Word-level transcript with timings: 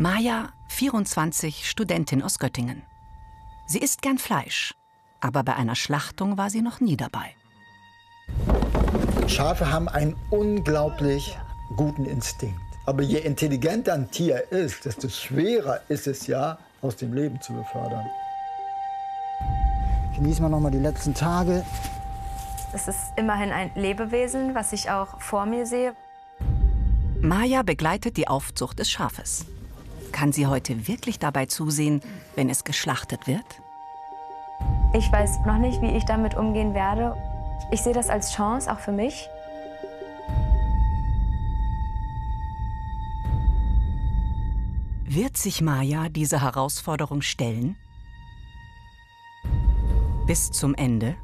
Maja, 0.00 0.50
24, 0.68 1.68
Studentin 1.68 2.22
aus 2.22 2.38
Göttingen. 2.38 2.84
Sie 3.66 3.80
isst 3.80 4.00
gern 4.00 4.18
Fleisch, 4.18 4.76
aber 5.20 5.42
bei 5.42 5.56
einer 5.56 5.74
Schlachtung 5.74 6.38
war 6.38 6.50
sie 6.50 6.62
noch 6.62 6.78
nie 6.78 6.96
dabei. 6.96 7.34
Schafe 9.26 9.72
haben 9.72 9.88
einen 9.88 10.14
unglaublich 10.30 11.36
guten 11.74 12.04
Instinkt. 12.04 12.60
Aber 12.86 13.02
je 13.02 13.18
intelligenter 13.18 13.94
ein 13.94 14.08
Tier 14.08 14.52
ist, 14.52 14.84
desto 14.84 15.08
schwerer 15.08 15.80
ist 15.88 16.06
es 16.06 16.28
ja, 16.28 16.58
aus 16.80 16.94
dem 16.94 17.12
Leben 17.12 17.40
zu 17.40 17.54
befördern. 17.54 18.06
Genießen 20.14 20.44
wir 20.44 20.48
noch 20.48 20.60
mal 20.60 20.70
die 20.70 20.78
letzten 20.78 21.12
Tage. 21.12 21.66
Es 22.72 22.86
ist 22.86 23.00
immerhin 23.16 23.50
ein 23.50 23.72
Lebewesen, 23.74 24.54
was 24.54 24.72
ich 24.72 24.92
auch 24.92 25.20
vor 25.20 25.44
mir 25.44 25.66
sehe. 25.66 25.96
Maja 27.20 27.64
begleitet 27.64 28.16
die 28.16 28.28
Aufzucht 28.28 28.78
des 28.78 28.88
Schafes. 28.88 29.44
Kann 30.12 30.32
sie 30.32 30.46
heute 30.46 30.88
wirklich 30.88 31.18
dabei 31.18 31.46
zusehen, 31.46 32.00
wenn 32.34 32.48
es 32.48 32.64
geschlachtet 32.64 33.26
wird? 33.26 33.62
Ich 34.92 35.10
weiß 35.12 35.40
noch 35.46 35.58
nicht, 35.58 35.80
wie 35.82 35.96
ich 35.96 36.04
damit 36.04 36.34
umgehen 36.34 36.74
werde. 36.74 37.16
Ich 37.70 37.82
sehe 37.82 37.92
das 37.92 38.08
als 38.08 38.32
Chance, 38.32 38.72
auch 38.72 38.78
für 38.78 38.92
mich. 38.92 39.28
Wird 45.04 45.36
sich 45.36 45.60
Maja 45.60 46.08
dieser 46.08 46.42
Herausforderung 46.42 47.22
stellen? 47.22 47.76
Bis 50.26 50.50
zum 50.50 50.74
Ende? 50.74 51.16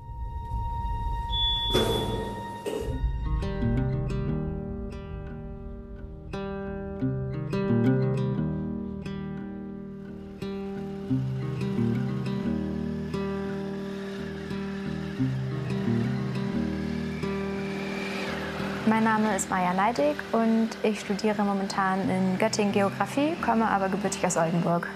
Name 19.17 19.37
ist 19.37 19.49
Maja 19.49 19.71
Leidig 19.71 20.17
und 20.33 20.71
ich 20.83 20.99
studiere 20.99 21.45
momentan 21.45 22.11
in 22.11 22.37
Göttingen 22.37 22.73
Geografie, 22.73 23.37
komme 23.45 23.65
aber 23.69 23.89
gebürtig 23.89 24.27
aus 24.27 24.37
Oldenburg. 24.37 24.89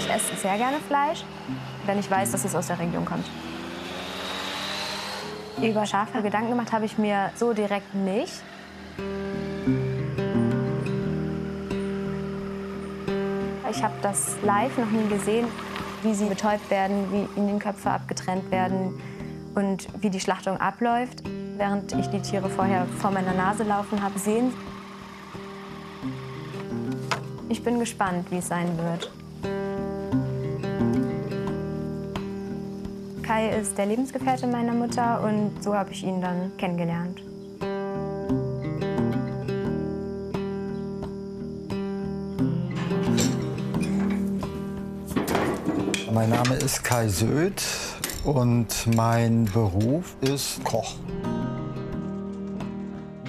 Ich 0.00 0.10
esse 0.10 0.34
sehr 0.34 0.56
gerne 0.56 0.78
Fleisch, 0.88 1.22
wenn 1.86 2.00
ich 2.00 2.10
weiß, 2.10 2.32
dass 2.32 2.44
es 2.44 2.56
aus 2.56 2.66
der 2.66 2.80
Region 2.80 3.04
kommt. 3.04 3.24
Über 5.62 5.86
Schafe 5.86 6.22
Gedanken 6.22 6.50
gemacht 6.50 6.72
habe 6.72 6.86
ich 6.86 6.98
mir 6.98 7.30
so 7.36 7.52
direkt 7.52 7.94
nicht. 7.94 8.42
Ich 13.70 13.80
habe 13.84 13.94
das 14.02 14.34
live 14.42 14.76
noch 14.76 14.90
nie 14.90 15.08
gesehen, 15.08 15.46
wie 16.02 16.14
sie 16.14 16.26
betäubt 16.26 16.68
werden, 16.68 17.12
wie 17.12 17.40
ihnen 17.40 17.60
Köpfe 17.60 17.92
abgetrennt 17.92 18.50
werden 18.50 19.00
und 19.54 19.88
wie 20.02 20.10
die 20.10 20.20
Schlachtung 20.20 20.58
abläuft. 20.58 21.22
Während 21.56 21.92
ich 21.92 22.06
die 22.08 22.20
Tiere 22.20 22.48
vorher 22.48 22.86
vor 22.98 23.10
meiner 23.10 23.34
Nase 23.34 23.62
laufen 23.62 24.02
habe 24.02 24.18
sehen. 24.18 24.52
Ich 27.48 27.62
bin 27.62 27.78
gespannt, 27.78 28.30
wie 28.30 28.38
es 28.38 28.48
sein 28.48 28.68
wird. 28.78 29.10
Kai 33.22 33.50
ist 33.50 33.78
der 33.78 33.86
Lebensgefährte 33.86 34.46
meiner 34.46 34.72
Mutter 34.72 35.22
und 35.22 35.62
so 35.62 35.74
habe 35.74 35.92
ich 35.92 36.02
ihn 36.02 36.20
dann 36.20 36.50
kennengelernt. 36.56 37.22
Mein 46.12 46.30
Name 46.30 46.54
ist 46.56 46.84
Kai 46.84 47.08
Söd 47.08 47.62
und 48.24 48.86
mein 48.94 49.46
Beruf 49.46 50.16
ist 50.20 50.62
Koch. 50.64 50.94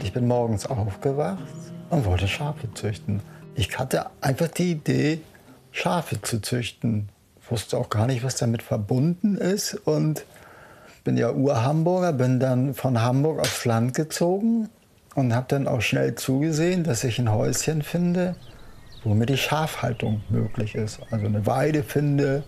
Ich 0.04 0.14
bin 0.14 0.28
morgens 0.28 0.66
aufgewacht 0.66 1.44
und 1.90 2.06
wollte 2.06 2.28
Schafe 2.28 2.72
züchten. 2.74 3.22
Ich 3.56 3.78
hatte 3.80 4.08
einfach 4.22 4.50
die 4.50 4.72
Idee, 4.72 5.22
Schafe 5.72 6.22
zu 6.22 6.42
züchten. 6.42 7.10
Wusste 7.50 7.78
auch 7.78 7.90
gar 7.90 8.08
nicht, 8.08 8.24
was 8.24 8.36
damit 8.36 8.62
verbunden 8.62 9.36
ist. 9.36 9.74
Und 9.74 10.26
bin 11.04 11.18
ja 11.18 11.32
Ur-Hamburger, 11.32 12.14
bin 12.14 12.40
dann 12.40 12.74
von 12.74 13.02
Hamburg 13.02 13.40
aufs 13.40 13.66
Land 13.66 13.96
gezogen 13.96 14.70
und 15.16 15.34
habe 15.34 15.48
dann 15.50 15.68
auch 15.68 15.82
schnell 15.82 16.16
zugesehen, 16.16 16.84
dass 16.84 17.04
ich 17.04 17.20
ein 17.20 17.32
Häuschen 17.32 17.82
finde, 17.82 18.36
wo 19.04 19.14
mir 19.14 19.26
die 19.26 19.38
Schafhaltung 19.38 20.22
möglich 20.30 20.76
ist. 20.76 21.00
Also 21.12 21.26
eine 21.26 21.46
Weide 21.46 21.84
finde 21.84 22.44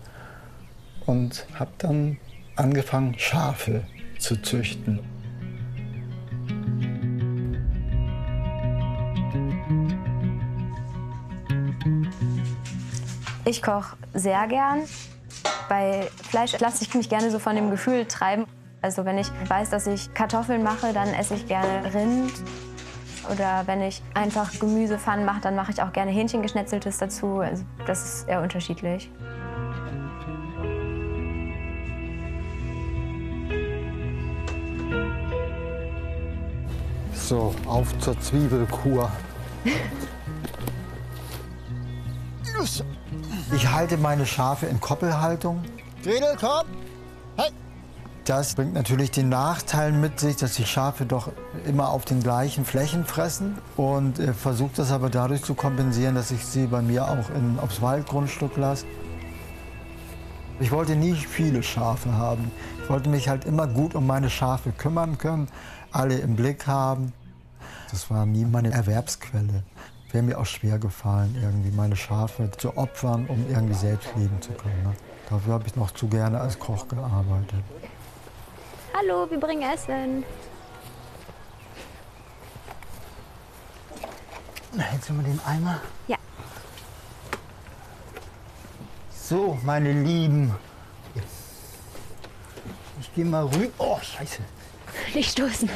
und 1.06 1.46
habe 1.58 1.70
dann 1.78 2.18
angefangen, 2.56 3.18
Schafe 3.18 3.84
zu 4.18 4.40
züchten. 4.40 5.00
Ich 13.44 13.62
koche 13.62 13.96
sehr 14.12 14.46
gern. 14.48 14.82
Bei 15.68 16.08
Fleisch 16.28 16.58
lasse 16.58 16.82
ich 16.82 16.94
mich 16.94 17.08
gerne 17.08 17.30
so 17.30 17.38
von 17.38 17.54
dem 17.54 17.70
Gefühl 17.70 18.04
treiben. 18.06 18.44
Also 18.82 19.04
wenn 19.04 19.18
ich 19.18 19.28
weiß, 19.48 19.70
dass 19.70 19.86
ich 19.86 20.12
Kartoffeln 20.14 20.62
mache, 20.62 20.92
dann 20.92 21.08
esse 21.14 21.34
ich 21.34 21.46
gerne 21.46 21.94
Rind. 21.94 22.32
Oder 23.32 23.62
wenn 23.66 23.82
ich 23.82 24.02
einfach 24.14 24.58
Gemüsepfannen 24.58 25.24
mache, 25.24 25.40
dann 25.40 25.56
mache 25.56 25.72
ich 25.72 25.82
auch 25.82 25.92
gerne 25.92 26.10
Hähnchengeschnetzeltes 26.10 26.98
dazu. 26.98 27.38
Also 27.38 27.64
das 27.86 28.04
ist 28.04 28.28
eher 28.28 28.42
unterschiedlich. 28.42 29.10
So, 37.26 37.52
auf 37.66 37.98
zur 37.98 38.20
Zwiebelkur. 38.20 39.10
Ich 43.52 43.68
halte 43.68 43.96
meine 43.96 44.24
Schafe 44.24 44.66
in 44.66 44.80
Koppelhaltung. 44.80 45.60
Gretel, 46.04 46.36
komm! 46.38 46.68
Hey! 47.36 47.50
Das 48.26 48.54
bringt 48.54 48.74
natürlich 48.74 49.10
den 49.10 49.28
Nachteil 49.28 49.90
mit 49.90 50.20
sich, 50.20 50.36
dass 50.36 50.54
die 50.54 50.66
Schafe 50.66 51.04
doch 51.04 51.32
immer 51.66 51.88
auf 51.88 52.04
den 52.04 52.22
gleichen 52.22 52.64
Flächen 52.64 53.04
fressen 53.04 53.58
und 53.76 54.20
äh, 54.20 54.32
versuche 54.32 54.76
das 54.76 54.92
aber 54.92 55.10
dadurch 55.10 55.42
zu 55.42 55.54
kompensieren, 55.54 56.14
dass 56.14 56.30
ich 56.30 56.46
sie 56.46 56.68
bei 56.68 56.80
mir 56.80 57.06
auch 57.06 57.28
in, 57.34 57.58
aufs 57.58 57.82
Waldgrundstück 57.82 58.56
lasse. 58.56 58.86
Ich 60.60 60.70
wollte 60.70 60.94
nie 60.94 61.14
viele 61.14 61.64
Schafe 61.64 62.12
haben. 62.12 62.52
Ich 62.84 62.88
wollte 62.88 63.10
mich 63.10 63.28
halt 63.28 63.46
immer 63.46 63.66
gut 63.66 63.96
um 63.96 64.06
meine 64.06 64.30
Schafe 64.30 64.70
kümmern 64.70 65.18
können, 65.18 65.48
alle 65.92 66.18
im 66.18 66.36
Blick 66.36 66.66
haben. 66.66 67.12
Das 67.90 68.10
war 68.10 68.26
nie 68.26 68.44
meine 68.44 68.72
Erwerbsquelle. 68.72 69.62
Wäre 70.12 70.22
mir 70.24 70.38
auch 70.38 70.46
schwer 70.46 70.78
gefallen, 70.78 71.36
irgendwie 71.40 71.70
meine 71.70 71.96
Schafe 71.96 72.50
zu 72.56 72.76
opfern, 72.76 73.26
um 73.26 73.46
irgendwie 73.48 73.74
selbst 73.74 74.08
leben 74.16 74.40
zu 74.40 74.52
können. 74.52 74.82
Ne? 74.82 74.94
Dafür 75.28 75.54
habe 75.54 75.66
ich 75.66 75.76
noch 75.76 75.90
zu 75.90 76.08
gerne 76.08 76.40
als 76.40 76.58
Koch 76.58 76.86
gearbeitet. 76.88 77.62
Hallo, 78.94 79.28
wir 79.28 79.38
bringen 79.38 79.62
Essen. 79.62 80.24
Hältst 84.78 85.08
du 85.08 85.14
mal 85.14 85.24
den 85.24 85.40
Eimer? 85.46 85.80
Ja. 86.06 86.16
So, 89.10 89.58
meine 89.64 89.92
Lieben. 89.92 90.54
Ich 93.00 93.14
gehe 93.14 93.24
mal 93.24 93.44
rüber. 93.44 93.72
Oh, 93.78 93.98
scheiße. 94.00 94.42
Nicht 95.14 95.32
stoßen. 95.32 95.68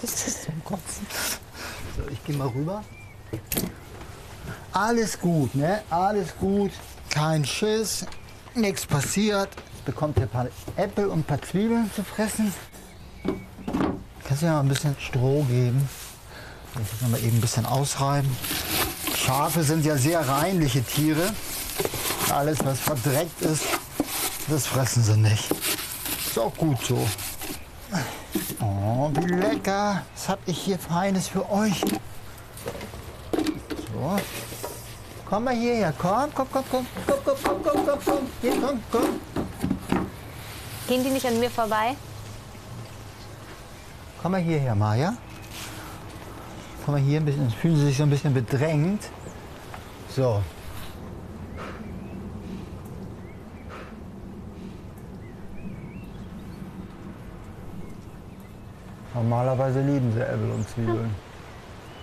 Das 0.00 0.26
ist 0.26 0.44
zum 0.44 0.64
Kotzen. 0.64 1.06
So, 1.96 2.02
ich 2.10 2.24
gehe 2.24 2.36
mal 2.36 2.48
rüber. 2.48 2.84
Alles 4.72 5.18
gut, 5.18 5.54
ne? 5.54 5.82
Alles 5.90 6.36
gut. 6.38 6.70
Kein 7.10 7.44
Schiss. 7.44 8.06
Nichts 8.54 8.86
passiert. 8.86 9.48
Jetzt 9.74 9.84
bekommt 9.84 10.16
ihr 10.18 10.24
ein 10.24 10.28
paar 10.28 10.46
Äpfel 10.76 11.06
und 11.06 11.20
ein 11.20 11.24
paar 11.24 11.42
Zwiebeln 11.42 11.90
zu 11.94 12.02
fressen. 12.04 12.52
Kannst 14.24 14.42
du 14.42 14.46
ja 14.46 14.52
mal 14.52 14.60
ein 14.60 14.68
bisschen 14.68 14.96
Stroh 15.00 15.42
geben. 15.44 15.88
Ich 16.74 17.02
will 17.02 17.08
mal 17.08 17.20
eben 17.20 17.38
ein 17.38 17.40
bisschen 17.40 17.66
ausreiben. 17.66 18.36
Schafe 19.16 19.62
sind 19.64 19.84
ja 19.84 19.96
sehr 19.96 20.26
reinliche 20.26 20.82
Tiere. 20.82 21.32
Alles, 22.30 22.64
was 22.64 22.78
verdreckt 22.78 23.40
ist, 23.42 23.64
das 24.48 24.66
fressen 24.66 25.02
sie 25.02 25.16
nicht. 25.16 25.50
Ist 26.26 26.38
auch 26.38 26.54
gut 26.56 26.84
so. 26.84 27.08
Oh, 28.60 29.10
wie 29.14 29.34
lecker. 29.34 30.02
Was 30.14 30.28
hab 30.28 30.38
ich 30.46 30.58
hier 30.58 30.78
Feines 30.78 31.28
für 31.28 31.50
euch? 31.50 31.80
So. 33.32 34.16
Komm 35.28 35.44
mal 35.44 35.54
hierher. 35.54 35.92
Komm, 35.96 36.30
komm, 36.34 36.46
komm, 36.52 36.64
komm, 36.70 36.86
komm, 37.06 37.18
komm, 37.24 37.36
komm, 37.42 37.62
komm, 37.62 37.86
komm, 37.86 37.98
komm. 38.04 38.18
Hier, 38.40 38.52
komm, 38.60 38.82
komm. 38.90 39.20
Gehen 40.86 41.04
die 41.04 41.10
nicht 41.10 41.26
an 41.26 41.38
mir 41.38 41.50
vorbei? 41.50 41.96
Komm 44.22 44.32
mal 44.32 44.40
hierher, 44.40 44.74
Maja. 44.74 45.14
Guck 46.84 46.94
mal 46.94 47.00
hier 47.00 47.20
ein 47.20 47.24
bisschen, 47.24 47.50
fühlen 47.50 47.76
sie 47.76 47.86
sich 47.86 47.96
so 47.98 48.02
ein 48.04 48.10
bisschen 48.10 48.34
bedrängt. 48.34 49.02
So. 50.14 50.42
Normalerweise 59.18 59.80
lieben 59.80 60.12
sie 60.12 60.20
Äpfel 60.20 60.50
und 60.50 60.68
Zwiebeln. 60.68 61.10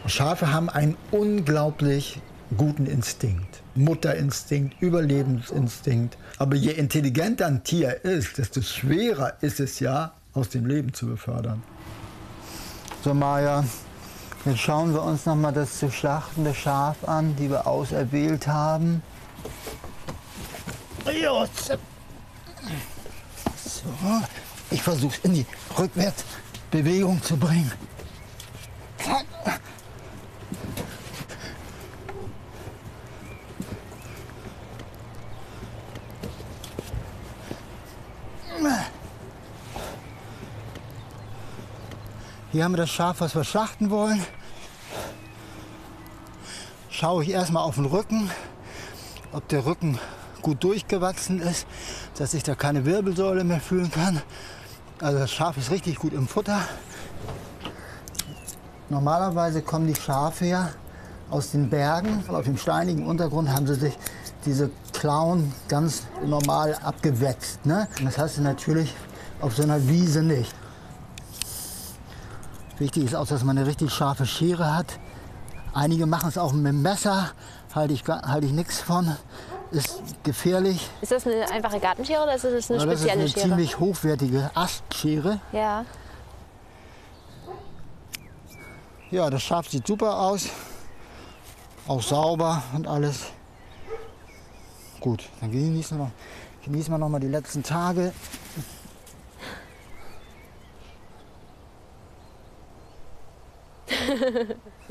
Schafe 0.06 0.51
haben 0.51 0.69
einen 0.69 0.97
unglaublich 1.12 2.19
guten 2.57 2.88
Instinkt. 2.88 3.63
Mutterinstinkt, 3.73 4.81
Überlebensinstinkt. 4.81 6.17
Aber 6.38 6.57
je 6.57 6.71
intelligenter 6.71 7.47
ein 7.47 7.63
Tier 7.63 8.03
ist, 8.03 8.38
desto 8.38 8.62
schwerer 8.62 9.33
ist 9.39 9.62
es 9.62 9.79
ja, 9.79 10.12
aus 10.33 10.50
dem 10.50 10.65
Leben 10.65 10.94
zu 10.94 11.07
befördern. 11.07 11.63
So, 13.01 13.13
Maja, 13.13 13.63
jetzt 14.44 14.59
schauen 14.59 14.94
wir 14.94 15.01
uns 15.01 15.25
noch 15.25 15.35
mal 15.35 15.53
das 15.53 15.79
zu 15.79 15.89
schlachtende 15.89 16.53
Schaf 16.53 17.07
an, 17.07 17.33
die 17.38 17.50
wir 17.50 17.65
auserwählt 17.65 18.45
haben. 18.45 19.01
So, 23.63 23.85
ich 24.69 24.83
versuche 24.83 25.15
es 25.15 25.19
in 25.23 25.33
die 25.33 25.45
Rückwärtsbewegung 26.75 27.22
zu 27.22 27.38
bringen. 27.38 27.72
Hier 42.51 42.63
haben 42.63 42.72
wir 42.72 42.77
das 42.77 42.89
Schaf, 42.89 43.19
was 43.19 43.36
wir 43.36 43.44
schlachten 43.44 43.89
wollen. 43.89 44.25
Schaue 46.89 47.24
ich 47.24 47.30
erstmal 47.31 47.63
auf 47.63 47.75
den 47.75 47.86
Rücken, 47.86 48.31
ob 49.33 49.45
der 49.50 49.66
Rücken 49.66 50.00
gut 50.42 50.63
durchgewachsen 50.63 51.42
ist, 51.42 51.68
dass 52.18 52.33
ich 52.33 52.44
da 52.44 52.56
keine 52.56 52.86
Wirbelsäule 52.86 53.44
mehr 53.44 53.60
fühlen 53.60 53.92
kann. 53.92 54.22
Also 55.01 55.19
das 55.19 55.31
Schaf 55.31 55.57
ist 55.57 55.71
richtig 55.71 55.97
gut 55.97 56.13
im 56.13 56.27
Futter. 56.27 56.59
Normalerweise 58.89 59.62
kommen 59.62 59.88
die 59.88 59.95
Schafe 59.95 60.45
ja 60.45 60.69
aus 61.30 61.51
den 61.51 61.69
Bergen. 61.69 62.24
Auf 62.30 62.45
dem 62.45 62.57
steinigen 62.57 63.06
Untergrund 63.06 63.50
haben 63.50 63.68
sie 63.68 63.75
sich 63.75 63.97
diese 64.45 64.69
Klauen 64.94 65.53
ganz 65.68 66.03
normal 66.25 66.77
abgewetzt. 66.81 67.65
Ne? 67.65 67.89
Das 68.03 68.18
hast 68.18 68.38
du 68.38 68.42
natürlich 68.42 68.95
auf 69.42 69.56
so 69.56 69.63
einer 69.63 69.86
Wiese 69.88 70.24
nicht. 70.24 70.56
Wichtig 72.77 73.06
ist 73.06 73.15
auch, 73.15 73.27
dass 73.27 73.44
man 73.44 73.57
eine 73.57 73.68
richtig 73.68 73.91
scharfe 73.91 74.25
Schere 74.25 74.75
hat. 74.75 75.00
Einige 75.74 76.06
machen 76.06 76.30
es 76.30 76.38
auch 76.38 76.53
mit 76.53 76.68
dem 76.68 76.81
Messer, 76.81 77.31
halte 77.74 77.94
ich, 77.94 78.07
halte 78.07 78.48
ich 78.48 78.53
nichts 78.53 78.80
von. 78.80 79.18
Ist 79.71 80.03
gefährlich. 80.23 80.89
Ist 81.01 81.12
das 81.12 81.25
eine 81.25 81.50
einfache 81.51 81.79
Gartenschere 81.79 82.23
oder 82.23 82.35
ist 82.35 82.44
das 82.44 82.69
eine 82.69 82.79
das 82.79 82.83
spezielle 82.83 82.97
ist 82.97 83.09
eine 83.09 83.27
Schere? 83.29 83.41
ziemlich 83.41 83.79
hochwertige 83.79 84.51
Astschere. 84.53 85.39
Ja. 85.51 85.85
Ja, 89.12 89.29
das 89.29 89.44
Schaf 89.44 89.67
sieht 89.69 89.85
super 89.85 90.17
aus. 90.19 90.50
Auch 91.88 92.01
sauber 92.01 92.63
und 92.73 92.88
alles. 92.88 93.25
Gut, 95.00 95.23
dann 95.39 95.51
genießen 95.51 95.97
wir 95.97 96.06
noch, 96.06 96.12
genießen 96.63 96.91
wir 96.94 96.97
noch 96.97 97.09
mal 97.09 97.19
die 97.19 97.27
letzten 97.27 97.62
Tage. 97.63 98.12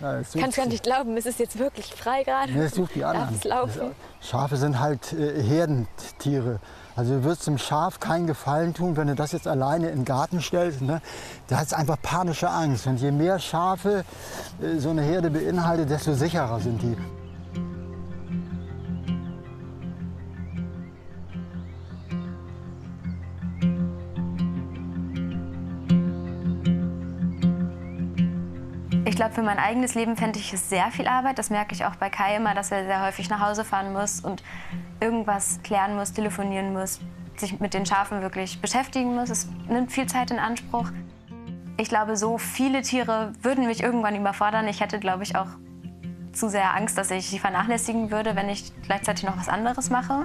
Ja, 0.00 0.18
es 0.18 0.32
Kannst 0.32 0.56
gar 0.56 0.66
nicht 0.66 0.82
glauben, 0.82 1.16
es 1.16 1.26
ist 1.26 1.38
jetzt 1.38 1.58
wirklich 1.58 1.86
frei 1.94 2.22
gerade. 2.22 2.52
Nee, 2.52 2.64
es 2.64 2.74
sucht 2.74 2.94
die 2.94 3.04
anderen. 3.04 3.34
Es 3.34 3.44
laufen? 3.44 3.92
Schafe 4.20 4.56
sind 4.56 4.80
halt 4.80 5.12
äh, 5.12 5.42
Herdentiere. 5.42 6.60
Also 6.96 7.14
du 7.14 7.24
wirst 7.24 7.46
dem 7.46 7.58
Schaf 7.58 8.00
keinen 8.00 8.26
Gefallen 8.26 8.74
tun, 8.74 8.96
wenn 8.96 9.08
du 9.08 9.14
das 9.14 9.32
jetzt 9.32 9.46
alleine 9.46 9.90
in 9.90 10.00
den 10.00 10.04
Garten 10.04 10.40
stellst. 10.40 10.82
Ne? 10.82 11.00
Der 11.48 11.60
hat 11.60 11.72
einfach 11.74 11.96
panische 12.00 12.48
Angst. 12.48 12.86
Und 12.86 13.00
je 13.00 13.10
mehr 13.10 13.38
Schafe 13.38 14.04
äh, 14.62 14.78
so 14.78 14.90
eine 14.90 15.02
Herde 15.02 15.30
beinhaltet, 15.30 15.90
desto 15.90 16.14
sicherer 16.14 16.60
sind 16.60 16.82
die. 16.82 16.96
Glaube, 29.20 29.34
für 29.34 29.42
mein 29.42 29.58
eigenes 29.58 29.94
Leben 29.94 30.16
fände 30.16 30.38
ich 30.38 30.54
es 30.54 30.70
sehr 30.70 30.90
viel 30.90 31.06
Arbeit. 31.06 31.38
Das 31.38 31.50
merke 31.50 31.74
ich 31.74 31.84
auch 31.84 31.94
bei 31.96 32.08
Kai 32.08 32.36
immer, 32.36 32.54
dass 32.54 32.70
er 32.70 32.86
sehr 32.86 33.02
häufig 33.02 33.28
nach 33.28 33.40
Hause 33.40 33.66
fahren 33.66 33.92
muss 33.92 34.20
und 34.20 34.42
irgendwas 34.98 35.60
klären 35.62 35.94
muss, 35.94 36.14
telefonieren 36.14 36.72
muss, 36.72 37.00
sich 37.36 37.60
mit 37.60 37.74
den 37.74 37.84
Schafen 37.84 38.22
wirklich 38.22 38.62
beschäftigen 38.62 39.14
muss. 39.14 39.28
Es 39.28 39.46
nimmt 39.68 39.92
viel 39.92 40.06
Zeit 40.06 40.30
in 40.30 40.38
Anspruch. 40.38 40.90
Ich 41.76 41.90
glaube, 41.90 42.16
so 42.16 42.38
viele 42.38 42.80
Tiere 42.80 43.34
würden 43.42 43.66
mich 43.66 43.82
irgendwann 43.82 44.16
überfordern. 44.16 44.66
Ich 44.68 44.80
hätte, 44.80 44.98
glaube 44.98 45.22
ich, 45.22 45.36
auch 45.36 45.48
zu 46.32 46.48
sehr 46.48 46.74
Angst, 46.74 46.96
dass 46.96 47.10
ich 47.10 47.28
sie 47.28 47.38
vernachlässigen 47.38 48.10
würde, 48.10 48.36
wenn 48.36 48.48
ich 48.48 48.72
gleichzeitig 48.84 49.24
noch 49.24 49.36
was 49.36 49.50
anderes 49.50 49.90
mache. 49.90 50.24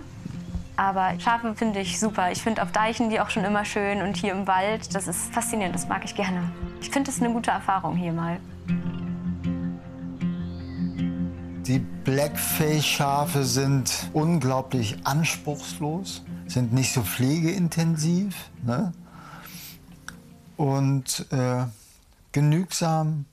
Aber 0.78 1.20
Schafe 1.20 1.54
finde 1.54 1.82
ich 1.82 2.00
super. 2.00 2.32
Ich 2.32 2.42
finde 2.42 2.64
auf 2.64 2.72
Deichen 2.72 3.10
die 3.10 3.20
auch 3.20 3.30
schon 3.30 3.44
immer 3.44 3.66
schön 3.66 4.02
und 4.02 4.16
hier 4.16 4.32
im 4.32 4.48
Wald. 4.48 4.96
Das 4.96 5.10
ist 5.10 5.34
faszinierend, 5.34 5.76
das 5.76 5.90
mag 5.90 6.06
ich 6.06 6.16
gerne. 6.16 6.50
Ich 6.80 6.92
finde 6.92 7.12
es 7.12 7.22
eine 7.22 7.34
gute 7.34 7.52
Erfahrung 7.52 7.98
hier 7.98 8.14
mal. 8.14 8.40
Die 11.68 11.80
Blackface-Schafe 11.80 13.44
sind 13.44 13.92
unglaublich 14.14 14.98
anspruchslos, 15.04 16.22
sind 16.46 16.74
nicht 16.74 16.94
so 16.94 17.02
pflegeintensiv 17.02 18.36
ne? 18.64 18.92
und 20.58 21.26
äh, 21.32 21.66
genügsam, 22.32 23.26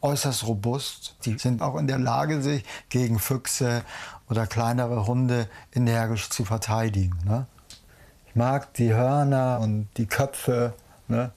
äußerst 0.00 0.44
robust. 0.48 1.14
Die 1.24 1.38
sind 1.38 1.62
auch 1.62 1.76
in 1.76 1.86
der 1.86 2.00
Lage, 2.00 2.42
sich 2.42 2.64
gegen 2.88 3.20
Füchse 3.20 3.84
oder 4.28 4.48
kleinere 4.48 5.06
Hunde 5.06 5.48
energisch 5.72 6.30
zu 6.30 6.44
verteidigen. 6.44 7.16
Ne? 7.24 7.46
Ich 8.26 8.34
mag 8.34 8.74
die 8.74 8.92
Hörner 8.92 9.60
und 9.60 9.86
die 9.98 10.06
Köpfe 10.06 10.74
ne? 11.06 11.30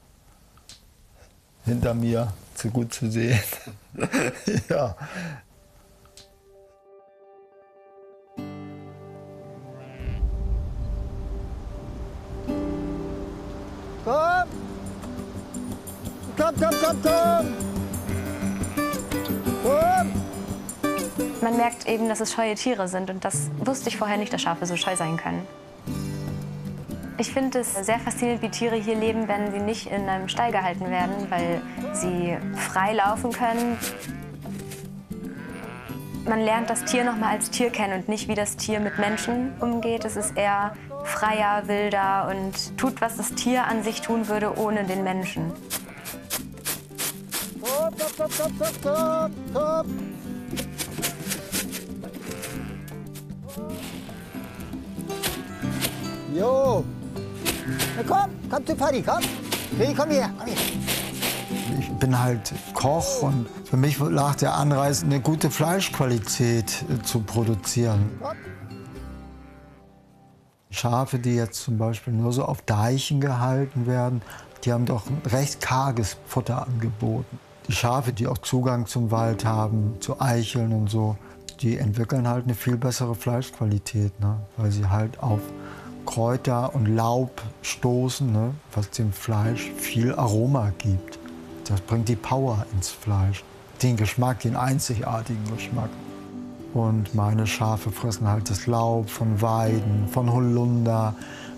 hinter 1.66 1.94
mir 1.94 2.34
zu 2.56 2.72
gut 2.72 2.96
zu 2.96 3.12
sehen. 3.12 3.40
ja. 4.70 4.96
Komm! 16.90 17.54
Man 21.42 21.56
merkt 21.56 21.88
eben, 21.88 22.10
dass 22.10 22.20
es 22.20 22.34
scheue 22.34 22.56
Tiere 22.56 22.88
sind 22.88 23.10
und 23.10 23.24
das 23.24 23.50
wusste 23.60 23.90
ich 23.90 23.98
vorher 23.98 24.18
nicht, 24.18 24.34
dass 24.34 24.42
Schafe 24.42 24.66
so 24.66 24.76
scheu 24.76 24.96
sein 24.96 25.18
können. 25.18 25.48
Ich 27.18 27.32
finde 27.32 27.60
es 27.60 27.74
sehr 27.74 28.00
faszinierend, 28.00 28.42
wie 28.42 28.50
Tiere 28.50 28.76
hier 28.76 28.96
leben, 28.96 29.28
wenn 29.28 29.52
sie 29.52 29.60
nicht 29.60 29.88
in 29.92 30.08
einem 30.08 30.30
Stall 30.30 30.52
gehalten 30.52 30.90
werden, 30.90 31.28
weil 31.30 31.62
sie 31.94 32.38
frei 32.56 32.94
laufen 32.94 33.32
können. 33.32 33.78
Man 36.26 36.42
lernt 36.42 36.70
das 36.70 36.86
Tier 36.86 37.04
noch 37.04 37.18
mal 37.18 37.30
als 37.30 37.50
Tier 37.50 37.70
kennen 37.70 38.00
und 38.00 38.10
nicht, 38.10 38.28
wie 38.28 38.36
das 38.36 38.56
Tier 38.56 38.80
mit 38.80 38.98
Menschen 38.98 39.54
umgeht. 39.60 40.06
Es 40.06 40.16
ist 40.16 40.38
eher 40.38 40.76
freier, 41.04 41.68
wilder 41.68 42.30
und 42.30 42.78
tut, 42.78 43.02
was 43.02 43.18
das 43.18 43.34
Tier 43.34 43.66
an 43.66 43.84
sich 43.84 44.02
tun 44.02 44.28
würde, 44.28 44.58
ohne 44.58 44.86
den 44.86 45.04
Menschen. 45.04 45.52
Komm, 48.00 48.12
komm, 48.18 48.30
komm, 48.38 48.52
komm, 48.60 48.74
komm, 48.82 49.32
komm! 49.54 49.88
Jo! 56.34 56.86
Na 57.98 58.04
komm, 58.08 58.30
komm 58.50 58.66
zu 58.66 58.76
Paddy, 58.76 59.02
komm! 59.02 59.24
Hey, 59.78 59.94
komm 59.94 60.12
her, 60.12 60.30
komm 60.38 60.48
her! 60.48 60.58
Ich 61.78 61.90
bin 62.00 62.18
halt 62.18 62.54
Koch 62.74 63.24
und 63.24 63.48
für 63.66 63.76
mich 63.76 64.00
lag 64.00 64.36
der 64.36 64.54
Anreiz, 64.54 65.04
eine 65.04 65.20
gute 65.20 65.52
Fleischqualität 65.52 66.86
äh, 66.90 67.04
zu 67.04 67.20
produzieren. 67.20 68.10
Schafe, 70.70 71.20
die 71.20 71.36
jetzt 71.36 71.62
zum 71.64 71.78
Beispiel 71.78 72.14
nur 72.14 72.32
so 72.32 72.46
auf 72.46 72.62
Deichen 72.62 73.20
gehalten 73.20 73.88
werden, 73.88 74.22
die 74.64 74.72
haben 74.72 74.86
doch 74.86 75.08
ein 75.08 75.22
recht 75.26 75.60
karges 75.60 76.16
Futter 76.26 76.66
angeboten. 76.66 77.40
Die 77.70 77.76
Schafe, 77.76 78.14
die 78.14 78.26
auch 78.26 78.40
Zugang 78.40 78.88
zum 78.88 79.12
Wald 79.12 79.46
haben, 79.46 79.98
zu 80.00 80.20
Eicheln 80.20 80.74
und 80.74 80.90
so, 80.90 81.18
die 81.60 81.78
entwickeln 81.78 82.28
halt 82.28 82.46
eine 82.46 82.56
viel 82.56 82.78
bessere 82.78 83.14
Fleischqualität, 83.14 84.20
ne? 84.20 84.38
weil 84.58 84.72
sie 84.72 84.90
halt 84.90 85.22
auf 85.22 85.40
Kräuter 86.08 86.74
und 86.74 86.88
Laub 86.88 87.44
stoßen, 87.62 88.32
ne? 88.32 88.56
was 88.74 88.90
dem 88.90 89.14
Fleisch 89.14 89.70
viel 89.78 90.16
Aroma 90.16 90.74
gibt. 90.80 91.20
Das 91.66 91.80
bringt 91.82 92.10
die 92.10 92.16
Power 92.16 92.66
ins 92.74 92.90
Fleisch. 92.90 93.44
Den 93.84 93.98
Geschmack, 93.98 94.40
den 94.40 94.56
einzigartigen 94.56 95.56
Geschmack. 95.56 95.92
Und 96.74 97.14
meine 97.14 97.46
Schafe 97.46 97.92
fressen 97.92 98.28
halt 98.28 98.50
das 98.50 98.66
Laub 98.66 99.12
von 99.12 99.44
Weiden, 99.44 100.08
von 100.08 100.34
Holunder, 100.34 101.14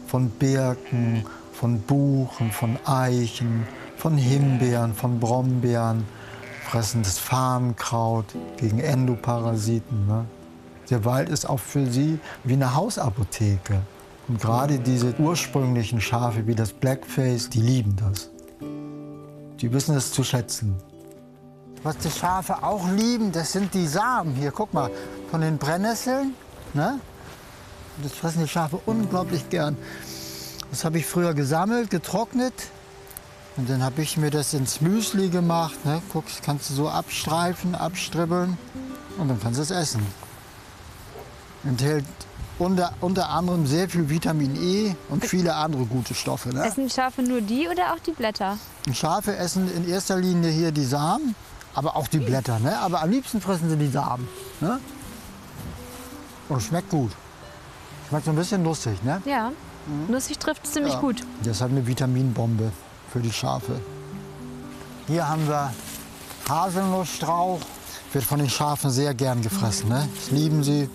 von 0.08 0.30
Birken, 0.30 1.26
von 1.54 1.80
Buchen, 1.80 2.52
von 2.52 2.78
Eichen, 2.86 3.66
von 4.02 4.18
Himbeeren, 4.18 4.96
von 4.96 5.20
Brombeeren, 5.20 6.08
fressen 6.68 7.04
das 7.04 7.20
Farnkraut 7.20 8.26
gegen 8.58 8.80
Endoparasiten. 8.80 10.08
Ne? 10.08 10.26
Der 10.90 11.06
Wald 11.06 11.30
ist 11.30 11.48
auch 11.48 11.60
für 11.60 11.86
sie 11.86 12.18
wie 12.44 12.54
eine 12.54 12.74
Hausapotheke. 12.74 13.80
Und 14.28 14.42
gerade 14.42 14.80
diese 14.80 15.14
ursprünglichen 15.20 16.02
Schafe 16.02 16.48
wie 16.48 16.56
das 16.56 16.74
Blackface, 16.74 17.50
die 17.50 17.62
lieben 17.62 17.96
das. 17.96 18.32
Die 19.60 19.72
wissen 19.72 19.96
es 19.96 20.12
zu 20.12 20.24
schätzen. 20.24 20.76
Was 21.84 22.00
die 22.00 22.10
Schafe 22.10 22.64
auch 22.64 22.90
lieben, 22.90 23.32
das 23.32 23.52
sind 23.52 23.72
die 23.76 23.86
Samen. 23.86 24.34
Hier, 24.34 24.50
guck 24.50 24.74
mal, 24.74 24.90
von 25.30 25.42
den 25.42 25.60
Brennnesseln. 25.60 26.34
Ne? 26.74 27.00
Das 28.02 28.14
fressen 28.14 28.42
die 28.42 28.50
Schafe 28.50 28.80
unglaublich 28.84 29.48
gern. 29.52 29.78
Das 30.72 30.86
habe 30.86 30.98
ich 30.98 31.06
früher 31.06 31.36
gesammelt, 31.36 31.92
getrocknet. 31.92 32.54
Und 33.62 33.70
dann 33.70 33.84
habe 33.84 34.02
ich 34.02 34.18
mir 34.18 34.32
das 34.32 34.56
ins 34.56 34.82
Müsli 34.82 35.30
gemacht. 35.30 35.86
Ne? 35.86 36.02
Guck, 36.12 36.24
kannst 36.44 36.72
du 36.72 36.74
so 36.74 36.90
abstreifen, 36.90 37.76
abstribbeln. 37.76 38.58
Und 39.20 39.28
dann 39.28 39.40
kannst 39.40 39.60
du 39.60 39.62
es 39.62 39.70
essen. 39.70 40.02
Enthält 41.64 42.06
unter, 42.58 42.92
unter 43.02 43.30
anderem 43.30 43.68
sehr 43.68 43.88
viel 43.88 44.10
Vitamin 44.10 44.56
E 44.56 44.96
und 45.10 45.24
viele 45.28 45.54
andere 45.54 45.86
gute 45.86 46.16
Stoffe. 46.16 46.50
Ne? 46.50 46.66
Essen 46.66 46.90
Schafe 46.90 47.22
nur 47.22 47.40
die 47.42 47.68
oder 47.68 47.94
auch 47.94 48.00
die 48.00 48.14
Blätter? 48.14 48.58
Und 48.88 48.98
Schafe 48.98 49.36
essen 49.38 49.72
in 49.72 49.88
erster 49.88 50.18
Linie 50.18 50.50
hier 50.50 50.72
die 50.72 50.84
Samen, 50.84 51.36
aber 51.76 51.96
auch 51.96 52.08
die 52.08 52.18
Blätter. 52.18 52.58
Ne? 52.58 52.80
Aber 52.80 53.04
am 53.04 53.12
liebsten 53.12 53.42
fressen 53.42 53.70
sie 53.70 53.78
die 53.78 53.92
Samen. 53.92 54.28
Ne? 54.60 54.80
Und 56.50 56.64
schmeckt 56.64 56.90
gut. 56.90 57.12
Schmeckt 58.10 58.26
so 58.26 58.32
ein 58.32 58.38
bisschen 58.38 58.64
lustig, 58.64 59.04
ne? 59.04 59.22
Ja. 59.26 59.52
Nussig 60.08 60.40
trifft 60.40 60.66
es 60.66 60.72
ziemlich 60.72 60.94
Ja. 60.96 61.00
gut. 61.00 61.22
Das 61.44 61.58
ist 61.58 61.62
halt 61.62 61.72
eine 61.74 61.86
Vitaminbombe 61.86 62.72
für 63.12 63.20
die 63.20 63.32
Schafe. 63.32 63.80
Hier 65.08 65.28
haben 65.28 65.48
wir 65.48 65.74
Haselnussstrauch. 66.48 67.60
Wird 68.14 68.26
von 68.26 68.40
den 68.40 68.50
Schafen 68.50 68.92
sehr 68.92 69.14
gern 69.14 69.42
gefressen. 69.42 69.90
Ne? 69.90 70.08
Das 70.16 70.32
lieben 70.32 70.64
sie. 70.64 70.90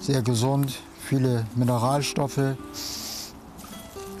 Sehr 0.00 0.22
gesund, 0.22 0.74
viele 1.08 1.46
Mineralstoffe. 1.54 2.56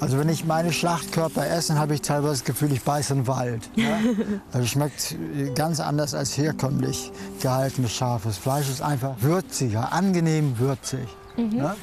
Also 0.00 0.18
wenn 0.18 0.28
ich 0.28 0.44
meine 0.44 0.72
Schlachtkörper 0.72 1.46
esse, 1.46 1.78
habe 1.78 1.94
ich 1.94 2.02
teilweise 2.02 2.32
das 2.32 2.44
Gefühl, 2.44 2.72
ich 2.72 2.82
beiße 2.82 3.14
einen 3.14 3.26
Wald. 3.26 3.70
Ne? 3.76 4.40
Also 4.52 4.66
schmeckt 4.66 5.12
äh, 5.12 5.50
ganz 5.54 5.80
anders 5.80 6.14
als 6.14 6.36
herkömmlich 6.36 7.12
gehaltenes 7.40 7.92
scharfes 7.92 8.36
Fleisch. 8.36 8.68
ist 8.68 8.82
einfach 8.82 9.14
würziger, 9.20 9.92
angenehm 9.92 10.58
würzig. 10.58 11.06
Ne? 11.36 11.74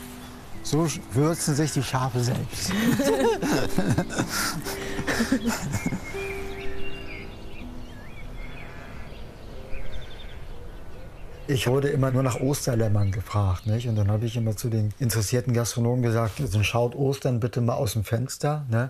So 0.63 0.87
würzen 1.13 1.55
sich 1.55 1.73
die 1.73 1.83
Schafe 1.83 2.23
selbst. 2.23 2.71
Ich 11.51 11.67
wurde 11.67 11.89
immer 11.89 12.12
nur 12.12 12.24
nach 12.24 12.39
Osterlämmern 12.39 13.12
gefragt. 13.12 13.67
Nicht? 13.67 13.86
Und 13.89 13.98
dann 13.98 14.10
habe 14.10 14.25
ich 14.25 14.38
immer 14.38 14.55
zu 14.55 14.69
den 14.69 14.93
interessierten 15.00 15.53
Gastronomen 15.53 16.01
gesagt, 16.01 16.39
also 16.39 16.63
schaut 16.63 16.95
Ostern 16.95 17.41
bitte 17.41 17.60
mal 17.60 17.74
aus 17.74 17.91
dem 17.91 18.05
Fenster. 18.05 18.65
Ne? 18.69 18.89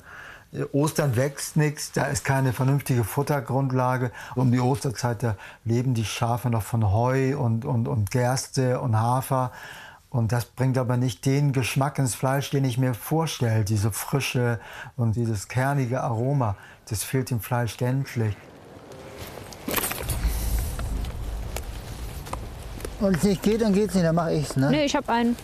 Ostern 0.71 1.15
wächst 1.15 1.57
nichts, 1.57 1.91
da 1.91 2.03
ist 2.05 2.23
keine 2.23 2.53
vernünftige 2.53 3.03
Futtergrundlage. 3.03 4.11
Um 4.35 4.51
die 4.51 4.59
Osterzeit 4.59 5.23
da 5.23 5.37
leben 5.65 5.95
die 5.95 6.05
Schafe 6.05 6.51
noch 6.51 6.61
von 6.61 6.91
Heu 6.91 7.35
und, 7.35 7.65
und, 7.65 7.87
und 7.87 8.11
Gerste 8.11 8.79
und 8.79 8.99
Hafer. 8.99 9.51
Und 10.11 10.33
das 10.33 10.43
bringt 10.43 10.77
aber 10.77 10.97
nicht 10.97 11.25
den 11.25 11.53
Geschmack 11.53 11.97
ins 11.97 12.15
Fleisch, 12.15 12.49
den 12.49 12.65
ich 12.65 12.77
mir 12.77 12.93
vorstelle. 12.93 13.63
Diese 13.63 13.93
Frische 13.93 14.59
und 14.97 15.15
dieses 15.15 15.47
kernige 15.47 16.01
Aroma, 16.01 16.57
das 16.89 17.01
fehlt 17.03 17.29
dem 17.29 17.39
Fleisch 17.39 17.77
gänzlich. 17.77 18.35
Und 22.99 23.15
es 23.15 23.23
nicht 23.23 23.41
geht, 23.41 23.61
dann 23.61 23.73
geht's 23.73 23.95
nicht, 23.95 24.05
dann 24.05 24.15
mache 24.15 24.33
ich's. 24.33 24.57
Ne? 24.57 24.69
Nee, 24.69 24.85
ich 24.85 24.95
habe 24.97 25.09
einen. 25.09 25.37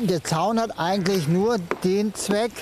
Der 0.00 0.22
Zaun 0.22 0.60
hat 0.60 0.78
eigentlich 0.78 1.26
nur 1.26 1.58
den 1.82 2.14
Zweck, 2.14 2.52